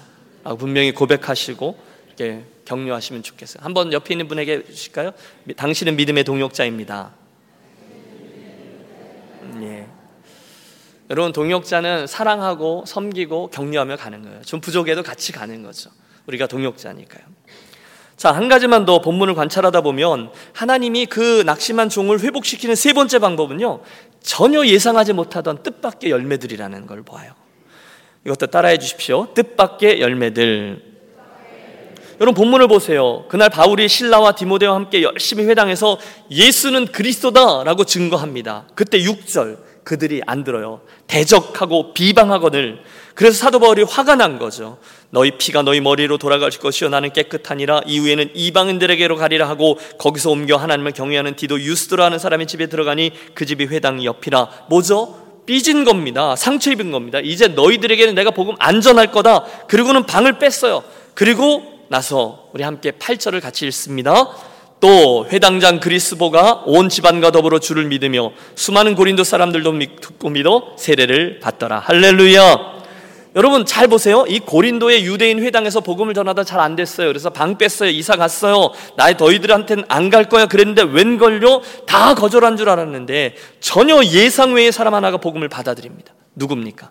분명히 0.58 0.92
고백하시고 0.92 1.76
이렇게 2.06 2.44
격려하시면 2.66 3.22
좋겠어요. 3.22 3.64
한번 3.64 3.92
옆에 3.92 4.12
있는 4.14 4.28
분에게 4.28 4.64
주실까요? 4.66 5.12
당신은 5.56 5.96
믿음의 5.96 6.24
동역자입니다. 6.24 7.12
예. 9.62 9.86
여러분 11.10 11.32
동역자는 11.32 12.06
사랑하고 12.06 12.84
섬기고 12.86 13.48
격려하며 13.48 13.96
가는 13.96 14.22
거예요. 14.22 14.42
좀 14.42 14.60
부족해도 14.60 15.02
같이 15.02 15.32
가는 15.32 15.62
거죠. 15.62 15.90
우리가 16.26 16.46
동역자니까요. 16.46 17.24
자, 18.16 18.32
한 18.32 18.48
가지만 18.48 18.84
더 18.84 19.00
본문을 19.00 19.34
관찰하다 19.34 19.80
보면 19.80 20.30
하나님이 20.52 21.06
그 21.06 21.42
낙심한 21.44 21.88
종을 21.88 22.20
회복시키는 22.20 22.74
세 22.74 22.92
번째 22.92 23.18
방법은요. 23.18 23.80
전혀 24.22 24.64
예상하지 24.64 25.12
못하던 25.12 25.62
뜻밖의 25.62 26.10
열매들이라는 26.10 26.86
걸 26.86 27.02
보아요. 27.02 27.32
이것도 28.24 28.46
따라해 28.46 28.78
주십시오. 28.78 29.28
뜻밖의 29.34 30.00
열매들. 30.00 30.94
여러분 32.20 32.34
본문을 32.34 32.68
보세요. 32.68 33.24
그날 33.28 33.50
바울이 33.50 33.88
신라와 33.88 34.32
디모데와 34.32 34.74
함께 34.74 35.02
열심히 35.02 35.44
회당에서 35.44 35.98
예수는 36.30 36.86
그리스도다라고 36.86 37.84
증거합니다. 37.84 38.68
그때 38.74 38.98
6절 39.00 39.58
그들이 39.82 40.22
안 40.26 40.44
들어요. 40.44 40.80
대적하고 41.06 41.92
비방하거늘 41.92 42.78
그래서 43.14 43.36
사도 43.36 43.58
바울이 43.58 43.82
화가 43.82 44.16
난 44.16 44.38
거죠. 44.38 44.78
너희 45.14 45.30
피가 45.30 45.62
너희 45.62 45.80
머리로 45.80 46.18
돌아갈 46.18 46.50
것이요 46.50 46.90
나는 46.90 47.12
깨끗하니라 47.12 47.82
이후에는 47.86 48.30
이방인들에게로 48.34 49.16
가리라 49.16 49.48
하고 49.48 49.78
거기서 49.96 50.30
옮겨 50.30 50.56
하나님을 50.56 50.90
경외하는 50.90 51.36
디도 51.36 51.60
유스도라는 51.60 52.18
사람의 52.18 52.48
집에 52.48 52.66
들어가니 52.66 53.12
그 53.32 53.46
집이 53.46 53.66
회당 53.66 54.04
옆이라 54.04 54.66
뭐죠? 54.68 55.22
삐진 55.46 55.84
겁니다. 55.84 56.34
상처 56.34 56.72
입은 56.72 56.90
겁니다. 56.90 57.20
이제 57.22 57.46
너희들에게는 57.46 58.14
내가 58.16 58.32
복음 58.32 58.56
안전할 58.58 59.12
거다. 59.12 59.44
그리고는 59.68 60.04
방을 60.04 60.38
뺐어요. 60.40 60.82
그리고 61.14 61.62
나서 61.88 62.48
우리 62.52 62.64
함께 62.64 62.90
8절을 62.90 63.40
같이 63.40 63.66
읽습니다. 63.66 64.30
또 64.80 65.26
회당장 65.30 65.78
그리스보가 65.78 66.64
온 66.66 66.88
집안과 66.88 67.30
더불어 67.30 67.60
주를 67.60 67.84
믿으며 67.84 68.32
수많은 68.56 68.96
고린도 68.96 69.22
사람들도 69.22 69.72
믿고 69.72 70.30
믿어 70.30 70.74
세례를 70.76 71.38
받더라. 71.40 71.78
할렐루야. 71.78 72.83
여러분 73.36 73.66
잘 73.66 73.88
보세요. 73.88 74.24
이 74.28 74.38
고린도의 74.38 75.04
유대인 75.06 75.42
회당에서 75.42 75.80
복음을 75.80 76.14
전하다 76.14 76.44
잘 76.44 76.60
안 76.60 76.76
됐어요. 76.76 77.08
그래서 77.08 77.30
방 77.30 77.58
뺐어요. 77.58 77.90
이사 77.90 78.14
갔어요. 78.16 78.70
나의 78.96 79.16
너희들한테는 79.16 79.84
안 79.88 80.08
갈 80.10 80.28
거야. 80.28 80.46
그랬는데 80.46 80.82
웬걸요? 80.82 81.62
다 81.86 82.14
거절한 82.14 82.56
줄 82.56 82.68
알았는데 82.68 83.34
전혀 83.60 84.02
예상 84.04 84.54
외의 84.54 84.70
사람 84.70 84.94
하나가 84.94 85.16
복음을 85.16 85.48
받아들입니다. 85.48 86.14
누굽니까? 86.36 86.90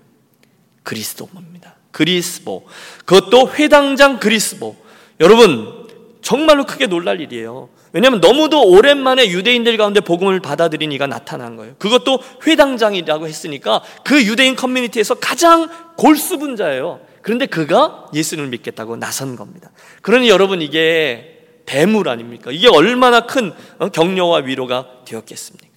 그리스도입니다. 0.84 1.76
그리스보. 1.92 2.66
그것도 3.06 3.52
회당장 3.54 4.20
그리스보. 4.20 4.76
여러분 5.22 5.88
정말로 6.22 6.66
크게 6.66 6.88
놀랄 6.88 7.22
일이에요. 7.22 7.70
왜냐하면 7.94 8.20
너무도 8.22 8.70
오랜만에 8.70 9.30
유대인들 9.30 9.78
가운데 9.78 10.00
복음을 10.02 10.40
받아들인 10.40 10.92
이가 10.92 11.08
나타난 11.08 11.56
거예요. 11.56 11.76
그것도 11.78 12.20
회당장이라고 12.46 13.28
했으니까 13.28 13.84
그 14.04 14.24
유대인 14.26 14.56
커뮤니티에서 14.56 15.16
가장 15.16 15.70
골수분자예요. 15.96 17.02
그런데 17.22 17.46
그가 17.46 18.08
예수를 18.14 18.48
믿겠다고 18.48 18.98
나선 18.98 19.36
겁니다. 19.36 19.72
그러니 20.02 20.28
여러분 20.28 20.62
이게 20.62 21.62
대물 21.66 22.10
아닙니까? 22.10 22.52
이게 22.52 22.68
얼마나 22.68 23.22
큰 23.22 23.54
어, 23.78 23.90
격려와 23.90 24.40
위로가 24.40 24.88
되었겠습니까? 25.06 25.73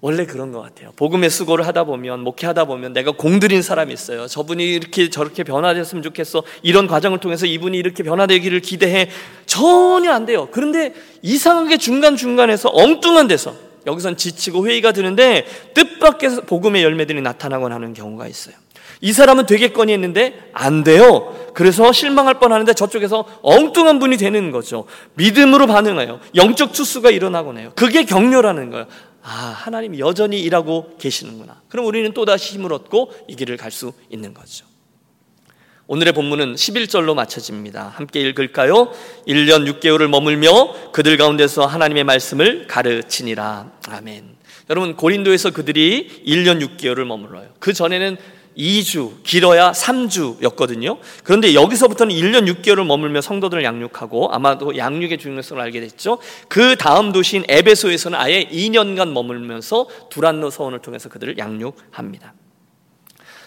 원래 0.00 0.26
그런 0.26 0.52
것 0.52 0.60
같아요. 0.60 0.92
복음의 0.94 1.28
수고를 1.28 1.66
하다 1.66 1.84
보면, 1.84 2.20
목회하다 2.20 2.66
보면 2.66 2.92
내가 2.92 3.10
공들인 3.10 3.62
사람이 3.62 3.92
있어요. 3.92 4.28
저분이 4.28 4.64
이렇게 4.64 5.10
저렇게 5.10 5.42
변화됐으면 5.42 6.02
좋겠어. 6.04 6.44
이런 6.62 6.86
과정을 6.86 7.18
통해서 7.18 7.46
이분이 7.46 7.76
이렇게 7.76 8.04
변화되기를 8.04 8.60
기대해. 8.60 9.10
전혀 9.46 10.12
안 10.12 10.24
돼요. 10.24 10.48
그런데 10.52 10.94
이상하게 11.22 11.78
중간중간에서 11.78 12.70
엉뚱한 12.72 13.26
데서 13.26 13.54
여기선 13.86 14.16
지치고 14.16 14.68
회의가 14.68 14.92
드는데 14.92 15.46
뜻밖에서 15.74 16.42
복음의 16.42 16.84
열매들이 16.84 17.20
나타나곤 17.20 17.72
하는 17.72 17.92
경우가 17.92 18.28
있어요. 18.28 18.54
이 19.00 19.12
사람은 19.12 19.46
되겠거니 19.46 19.92
했는데 19.92 20.50
안 20.52 20.82
돼요. 20.82 21.34
그래서 21.54 21.92
실망할 21.92 22.34
뻔 22.34 22.52
하는데 22.52 22.72
저쪽에서 22.72 23.24
엉뚱한 23.42 23.98
분이 23.98 24.16
되는 24.16 24.50
거죠. 24.50 24.86
믿음으로 25.14 25.66
반응해요. 25.66 26.20
영적 26.34 26.72
투수가 26.72 27.10
일어나곤 27.10 27.58
해요. 27.58 27.72
그게 27.74 28.04
격려라는 28.04 28.70
거예요. 28.70 28.86
아, 29.22 29.28
하나님이 29.30 29.98
여전히 29.98 30.40
일하고 30.40 30.96
계시는구나. 30.98 31.62
그럼 31.68 31.86
우리는 31.86 32.12
또다시 32.12 32.54
힘을 32.54 32.72
얻고 32.72 33.12
이 33.28 33.36
길을 33.36 33.56
갈 33.56 33.70
수 33.70 33.92
있는 34.10 34.32
거죠. 34.34 34.66
오늘의 35.86 36.12
본문은 36.12 36.54
11절로 36.54 37.14
맞춰집니다. 37.14 37.88
함께 37.88 38.20
읽을까요? 38.20 38.92
1년 39.26 39.66
6개월을 39.80 40.06
머물며 40.08 40.92
그들 40.92 41.16
가운데서 41.16 41.64
하나님의 41.64 42.04
말씀을 42.04 42.66
가르치니라. 42.66 43.72
아멘. 43.88 44.36
여러분, 44.68 44.96
고린도에서 44.96 45.52
그들이 45.52 46.24
1년 46.26 46.60
6개월을 46.60 47.04
머물러요. 47.04 47.54
그 47.58 47.72
전에는 47.72 48.18
2주, 48.58 49.22
길어야 49.22 49.70
3주였거든요. 49.70 50.98
그런데 51.22 51.54
여기서부터는 51.54 52.14
1년 52.14 52.52
6개월을 52.52 52.84
머물며 52.84 53.20
성도들을 53.20 53.62
양육하고 53.62 54.32
아마도 54.32 54.76
양육의 54.76 55.18
중요성을 55.18 55.62
알게 55.62 55.80
됐죠. 55.80 56.18
그 56.48 56.76
다음 56.76 57.12
도시인 57.12 57.44
에베소에서는 57.48 58.18
아예 58.18 58.44
2년간 58.44 59.12
머물면서 59.12 59.86
두란노 60.10 60.50
서원을 60.50 60.80
통해서 60.80 61.08
그들을 61.08 61.38
양육합니다. 61.38 62.34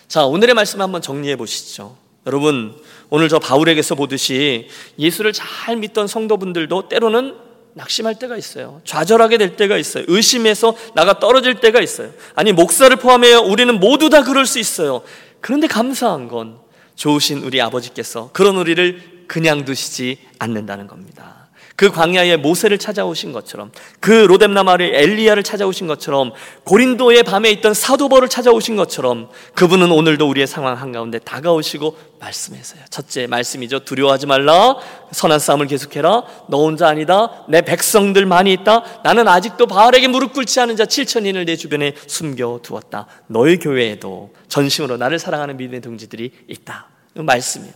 자, 0.07 0.25
오늘의 0.25 0.55
말씀 0.55 0.81
한번 0.81 1.01
정리해 1.01 1.35
보시죠. 1.35 1.97
여러분, 2.25 2.75
오늘 3.09 3.29
저 3.29 3.39
바울에게서 3.39 3.95
보듯이 3.95 4.67
예수를 4.97 5.33
잘 5.33 5.75
믿던 5.77 6.07
성도분들도 6.07 6.87
때로는 6.87 7.50
낙심할 7.73 8.19
때가 8.19 8.37
있어요. 8.37 8.81
좌절하게 8.83 9.37
될 9.37 9.55
때가 9.55 9.77
있어요. 9.77 10.03
의심해서 10.07 10.75
나가 10.93 11.19
떨어질 11.19 11.55
때가 11.55 11.81
있어요. 11.81 12.11
아니, 12.35 12.51
목사를 12.51 12.93
포함해 12.97 13.33
우리는 13.35 13.79
모두 13.79 14.09
다 14.09 14.23
그럴 14.23 14.45
수 14.45 14.59
있어요. 14.59 15.01
그런데 15.39 15.67
감사한 15.67 16.27
건 16.27 16.59
좋으신 16.95 17.43
우리 17.43 17.61
아버지께서 17.61 18.29
그런 18.33 18.57
우리를 18.57 19.25
그냥 19.27 19.65
두시지 19.65 20.19
않는다는 20.39 20.87
겁니다. 20.87 21.40
그 21.75 21.89
광야에 21.89 22.37
모세를 22.37 22.77
찾아오신 22.77 23.31
것처럼 23.31 23.71
그 23.99 24.11
로뎀나 24.11 24.63
마을에 24.63 25.01
엘리야를 25.01 25.43
찾아오신 25.43 25.87
것처럼 25.87 26.33
고린도의 26.63 27.23
밤에 27.23 27.49
있던 27.51 27.73
사도벌을 27.73 28.29
찾아오신 28.29 28.75
것처럼 28.75 29.29
그분은 29.55 29.91
오늘도 29.91 30.27
우리의 30.29 30.47
상황 30.47 30.77
한가운데 30.77 31.19
다가오시고 31.19 31.97
말씀하세요. 32.19 32.83
첫째 32.89 33.25
말씀이죠. 33.27 33.79
두려워하지 33.79 34.27
말라. 34.27 34.75
선한 35.11 35.39
싸움을 35.39 35.67
계속해라. 35.67 36.23
너 36.49 36.63
혼자 36.63 36.87
아니다. 36.87 37.45
내 37.47 37.61
백성들 37.61 38.25
많이 38.25 38.53
있다. 38.53 38.83
나는 39.03 39.27
아직도 39.27 39.65
바알에게 39.65 40.07
무릎 40.07 40.33
꿇지 40.33 40.59
않은 40.59 40.75
자 40.75 40.85
7천인을 40.85 41.45
내 41.45 41.55
주변에 41.55 41.93
숨겨 42.05 42.59
두었다. 42.61 43.07
너희 43.27 43.57
교회에도 43.57 44.31
전심으로 44.47 44.97
나를 44.97 45.17
사랑하는 45.17 45.57
믿음의 45.57 45.81
동지들이 45.81 46.31
있다. 46.47 46.87
말씀이에요. 47.15 47.73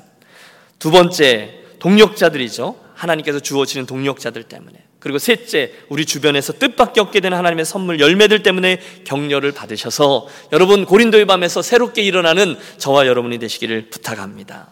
두 0.78 0.92
번째 0.92 1.65
동력자들이죠. 1.86 2.76
하나님께서 2.96 3.40
주어지는 3.40 3.86
동력자들 3.86 4.42
때문에 4.44 4.76
그리고 4.98 5.20
셋째 5.20 5.72
우리 5.90 6.04
주변에서 6.06 6.54
뜻밖의 6.54 7.04
얻게 7.04 7.20
되는 7.20 7.38
하나님의 7.38 7.64
선물 7.64 8.00
열매들 8.00 8.42
때문에 8.42 8.80
격려를 9.04 9.52
받으셔서 9.52 10.28
여러분 10.52 10.86
고린도의 10.86 11.26
밤에서 11.28 11.62
새롭게 11.62 12.02
일어나는 12.02 12.58
저와 12.80 13.06
여러분이 13.06 13.38
되시기를 13.38 13.92
부탁합니다. 13.92 14.70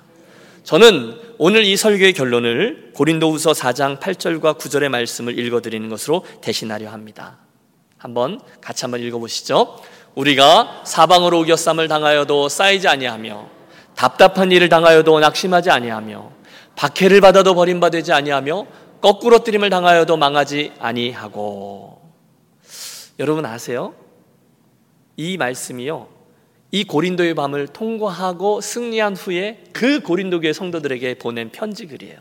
저는 0.64 1.20
오늘 1.38 1.66
이 1.66 1.78
설교의 1.78 2.14
결론을 2.14 2.94
고린도후서 2.96 3.52
4장 3.52 4.00
8절과 4.00 4.58
9절의 4.58 4.90
말씀을 4.90 5.38
읽어 5.38 5.62
드리는 5.62 5.88
것으로 5.90 6.26
대신하려 6.42 6.90
합니다. 6.90 7.38
한번 8.00 8.40
같이 8.60 8.86
한번 8.86 9.02
읽어 9.02 9.20
보시죠. 9.20 9.78
우리가 10.16 10.82
사방으로 10.84 11.42
우겨쌈을 11.42 11.88
당하여도 11.88 12.50
쌓이지 12.50 12.88
아니하며 12.88 13.50
답답한 13.96 14.52
일을 14.52 14.68
당하여도 14.70 15.20
낙심하지 15.20 15.70
아니하며 15.70 16.43
박해를 16.76 17.22
받아도 17.22 17.54
버림받지 17.56 18.12
아니하며 18.12 18.66
거꾸로 19.02 19.44
뜨림을 19.44 19.70
당하여도 19.70 20.18
망하지 20.18 20.74
아니하고 20.80 22.02
여러분 23.20 23.46
아세요? 23.46 23.94
이 25.18 25.38
말씀이요. 25.38 26.08
이 26.72 26.84
고린도의 26.86 27.36
밤을 27.36 27.68
통과하고 27.68 28.62
승리한 28.62 29.16
후에 29.16 29.64
그 29.74 30.00
고린도 30.00 30.40
교회 30.42 30.54
성도들에게 30.54 31.20
보낸 31.20 31.52
편지 31.52 31.86
글이에요. 31.86 32.18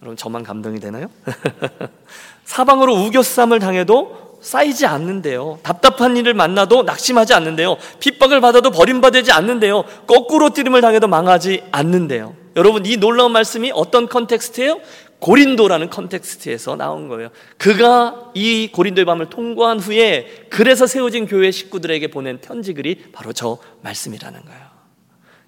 여러분 0.00 0.16
저만 0.16 0.42
감동이 0.42 0.80
되나요? 0.80 1.08
사방으로 2.44 2.94
우겨쌈을 2.94 3.58
당해도 3.58 4.38
쌓이지 4.40 4.86
않는데요. 4.86 5.58
답답한 5.62 6.16
일을 6.16 6.34
만나도 6.34 6.82
낙심하지 6.82 7.34
않는데요. 7.34 7.76
핍박을 8.00 8.40
받아도 8.40 8.70
버림받지 8.70 9.32
않는데요. 9.32 9.84
거꾸로 10.06 10.50
뛰림을 10.50 10.80
당해도 10.82 11.08
망하지 11.08 11.64
않는데요. 11.72 12.43
여러분 12.56 12.86
이 12.86 12.96
놀라운 12.96 13.32
말씀이 13.32 13.72
어떤 13.74 14.08
컨텍스트예요? 14.08 14.80
고린도라는 15.18 15.90
컨텍스트에서 15.90 16.76
나온 16.76 17.08
거예요. 17.08 17.30
그가 17.56 18.30
이 18.34 18.68
고린도의 18.72 19.04
밤을 19.06 19.30
통과한 19.30 19.80
후에 19.80 20.46
그래서 20.50 20.86
세워진 20.86 21.26
교회 21.26 21.50
식구들에게 21.50 22.08
보낸 22.08 22.40
편지글이 22.40 23.06
바로 23.12 23.32
저 23.32 23.58
말씀이라는 23.82 24.44
거예요. 24.44 24.60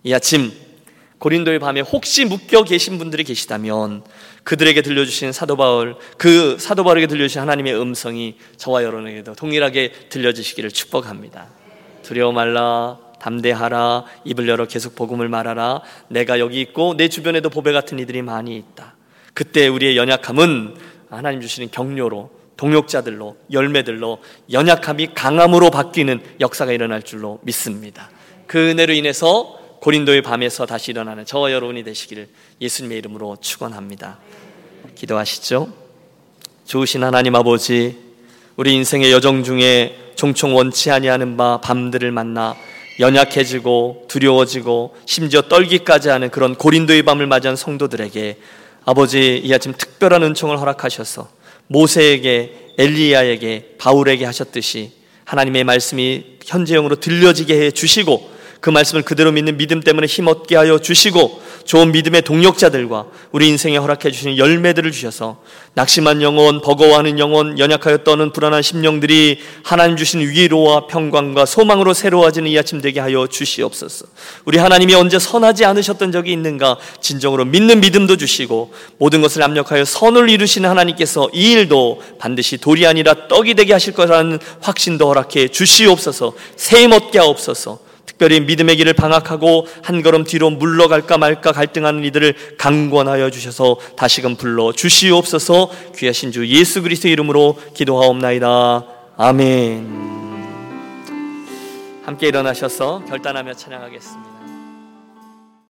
이 0.05 0.15
아침 0.15 0.51
고린도의 1.19 1.59
밤에 1.59 1.81
혹시 1.81 2.25
묶여 2.25 2.63
계신 2.63 2.99
분들이 2.99 3.25
계시다면 3.25 4.03
그들에게 4.45 4.83
들려주신 4.83 5.33
사도 5.33 5.57
바울, 5.57 5.97
그 6.19 6.57
사도 6.59 6.85
바울에게 6.85 7.07
들려주신 7.07 7.41
하나님의 7.41 7.79
음성이 7.81 8.37
저와 8.57 8.85
여러분에게도 8.85 9.35
동일하게 9.35 9.93
들려주시기를 10.09 10.71
축복합니다. 10.71 11.49
두려워 12.03 12.33
말라, 12.33 12.99
담대하라, 13.21 14.05
입을 14.25 14.49
열어 14.49 14.67
계속 14.67 14.95
복음을 14.95 15.29
말하라. 15.29 15.81
내가 16.09 16.39
여기 16.39 16.61
있고 16.61 16.97
내 16.97 17.09
주변에도 17.09 17.51
보배 17.51 17.73
같은 17.73 17.99
이들이 17.99 18.23
많이 18.23 18.57
있다. 18.57 18.95
그때 19.35 19.69
우리의 19.69 19.97
연약함은 19.97 20.75
하나님 21.11 21.41
주시는 21.41 21.71
격려로 21.71 22.31
동역자들로 22.57 23.37
열매들로 23.53 24.19
연약함이 24.51 25.15
강함으로 25.15 25.71
바뀌는 25.71 26.21
역사가 26.41 26.73
일어날 26.73 27.03
줄로 27.03 27.39
믿습니다. 27.43 28.11
그 28.47 28.71
은혜로 28.71 28.93
인해서 28.95 29.59
고린도의 29.81 30.23
밤에서 30.23 30.67
다시 30.67 30.91
일어나는 30.91 31.25
저와 31.25 31.53
여러분이 31.53 31.85
되시기를 31.85 32.29
예수님의 32.61 32.99
이름으로 32.99 33.37
축원합니다. 33.41 34.19
기도하시죠. 34.95 35.69
좋으신 36.65 37.05
하나님 37.05 37.35
아버지, 37.35 37.97
우리 38.57 38.75
인생의 38.75 39.13
여정 39.13 39.45
중에 39.45 40.13
종종 40.17 40.57
원치 40.57 40.91
아니하는 40.91 41.37
바 41.37 41.61
밤들을 41.61 42.11
만나 42.11 42.57
연약해지고 42.99 44.05
두려워지고 44.09 44.97
심지어 45.07 45.43
떨기까지 45.43 46.09
하는 46.09 46.31
그런 46.31 46.55
고린도의 46.55 47.03
밤을 47.03 47.27
맞이한 47.27 47.57
성도들에게 47.57 48.39
아버지 48.85 49.41
이 49.43 49.53
아침 49.53 49.73
특별한 49.77 50.23
은총을 50.23 50.59
허락하셔서 50.59 51.29
모세에게 51.67 52.73
엘리야에게 52.79 53.77
바울에게 53.79 54.25
하셨듯이 54.25 54.93
하나님의 55.25 55.65
말씀이 55.65 56.25
현재형으로 56.45 56.97
들려지게 56.97 57.61
해 57.61 57.71
주시고 57.71 58.37
그 58.61 58.71
말씀을 58.71 59.03
그대로 59.03 59.33
믿는 59.33 59.57
믿음 59.57 59.81
때문에 59.81 60.07
힘 60.07 60.29
얻게 60.29 60.57
하여 60.57 60.79
주시고 60.79 61.43
좋은 61.67 61.93
믿음의 61.93 62.23
동력자들과 62.23 63.07
우리 63.33 63.49
인생에 63.49 63.77
허락해 63.77 64.11
주시는 64.11 64.39
열매들을 64.39 64.91
주셔서 64.93 65.43
낙심한 65.75 66.23
영혼, 66.23 66.63
버거워하는 66.63 67.19
영혼, 67.19 67.59
연약하여 67.59 67.99
떠는 67.99 68.33
불안한 68.33 68.63
심령들이 68.63 69.41
하나님 69.63 69.97
주신 69.97 70.21
위로와 70.21 70.87
평강과 70.87 71.45
소망으로 71.45 71.93
새로워지는 71.93 72.51
이 72.51 72.59
아침 72.59 72.81
되게 72.81 73.01
하여 73.01 73.27
주시옵소서. 73.27 74.07
우리 74.47 74.59
하나님이 74.59 74.95
언제 74.95 75.19
선하지 75.19 75.65
않으셨던 75.67 76.13
적이 76.13 76.33
있는가 76.33 76.79
진정으로 77.01 77.45
믿는 77.45 77.81
믿음도 77.81 78.17
주시고 78.17 78.73
모든 78.99 79.21
것을 79.21 79.43
압력하여 79.43 79.85
선을 79.85 80.31
이루시는 80.31 80.71
하나님께서 80.71 81.29
이 81.35 81.53
일도 81.53 82.01
반드시 82.19 82.57
돌이 82.57 82.87
아니라 82.87 83.29
떡이 83.29 83.55
되게 83.55 83.73
하실 83.73 83.93
거라는 83.93 84.39
확신도 84.61 85.09
허락해 85.09 85.49
주시옵소서. 85.49 86.33
새 86.57 86.87
얻게 86.87 87.19
하옵소서. 87.19 87.86
특별히 88.17 88.41
믿음의 88.41 88.77
길을 88.77 88.95
방학하고 88.95 89.67
한 89.83 90.03
걸음 90.03 90.25
뒤로 90.25 90.49
물러갈까 90.49 91.19
말까 91.19 91.53
갈등하는 91.53 92.03
이들을 92.05 92.57
강권하여 92.57 93.31
주셔서 93.31 93.77
다시금 93.97 94.37
불러 94.37 94.73
주시옵소서 94.73 95.71
귀하신 95.97 96.33
주 96.33 96.47
예수 96.49 96.83
그리스도 96.83 97.09
이름으로 97.09 97.59
기도하옵나이다. 97.75 98.85
아멘. 99.19 100.07
함께 102.05 102.29
일어나셔서 102.29 103.05
결단하며 103.07 103.53
찬양하겠습니다. 103.55 104.26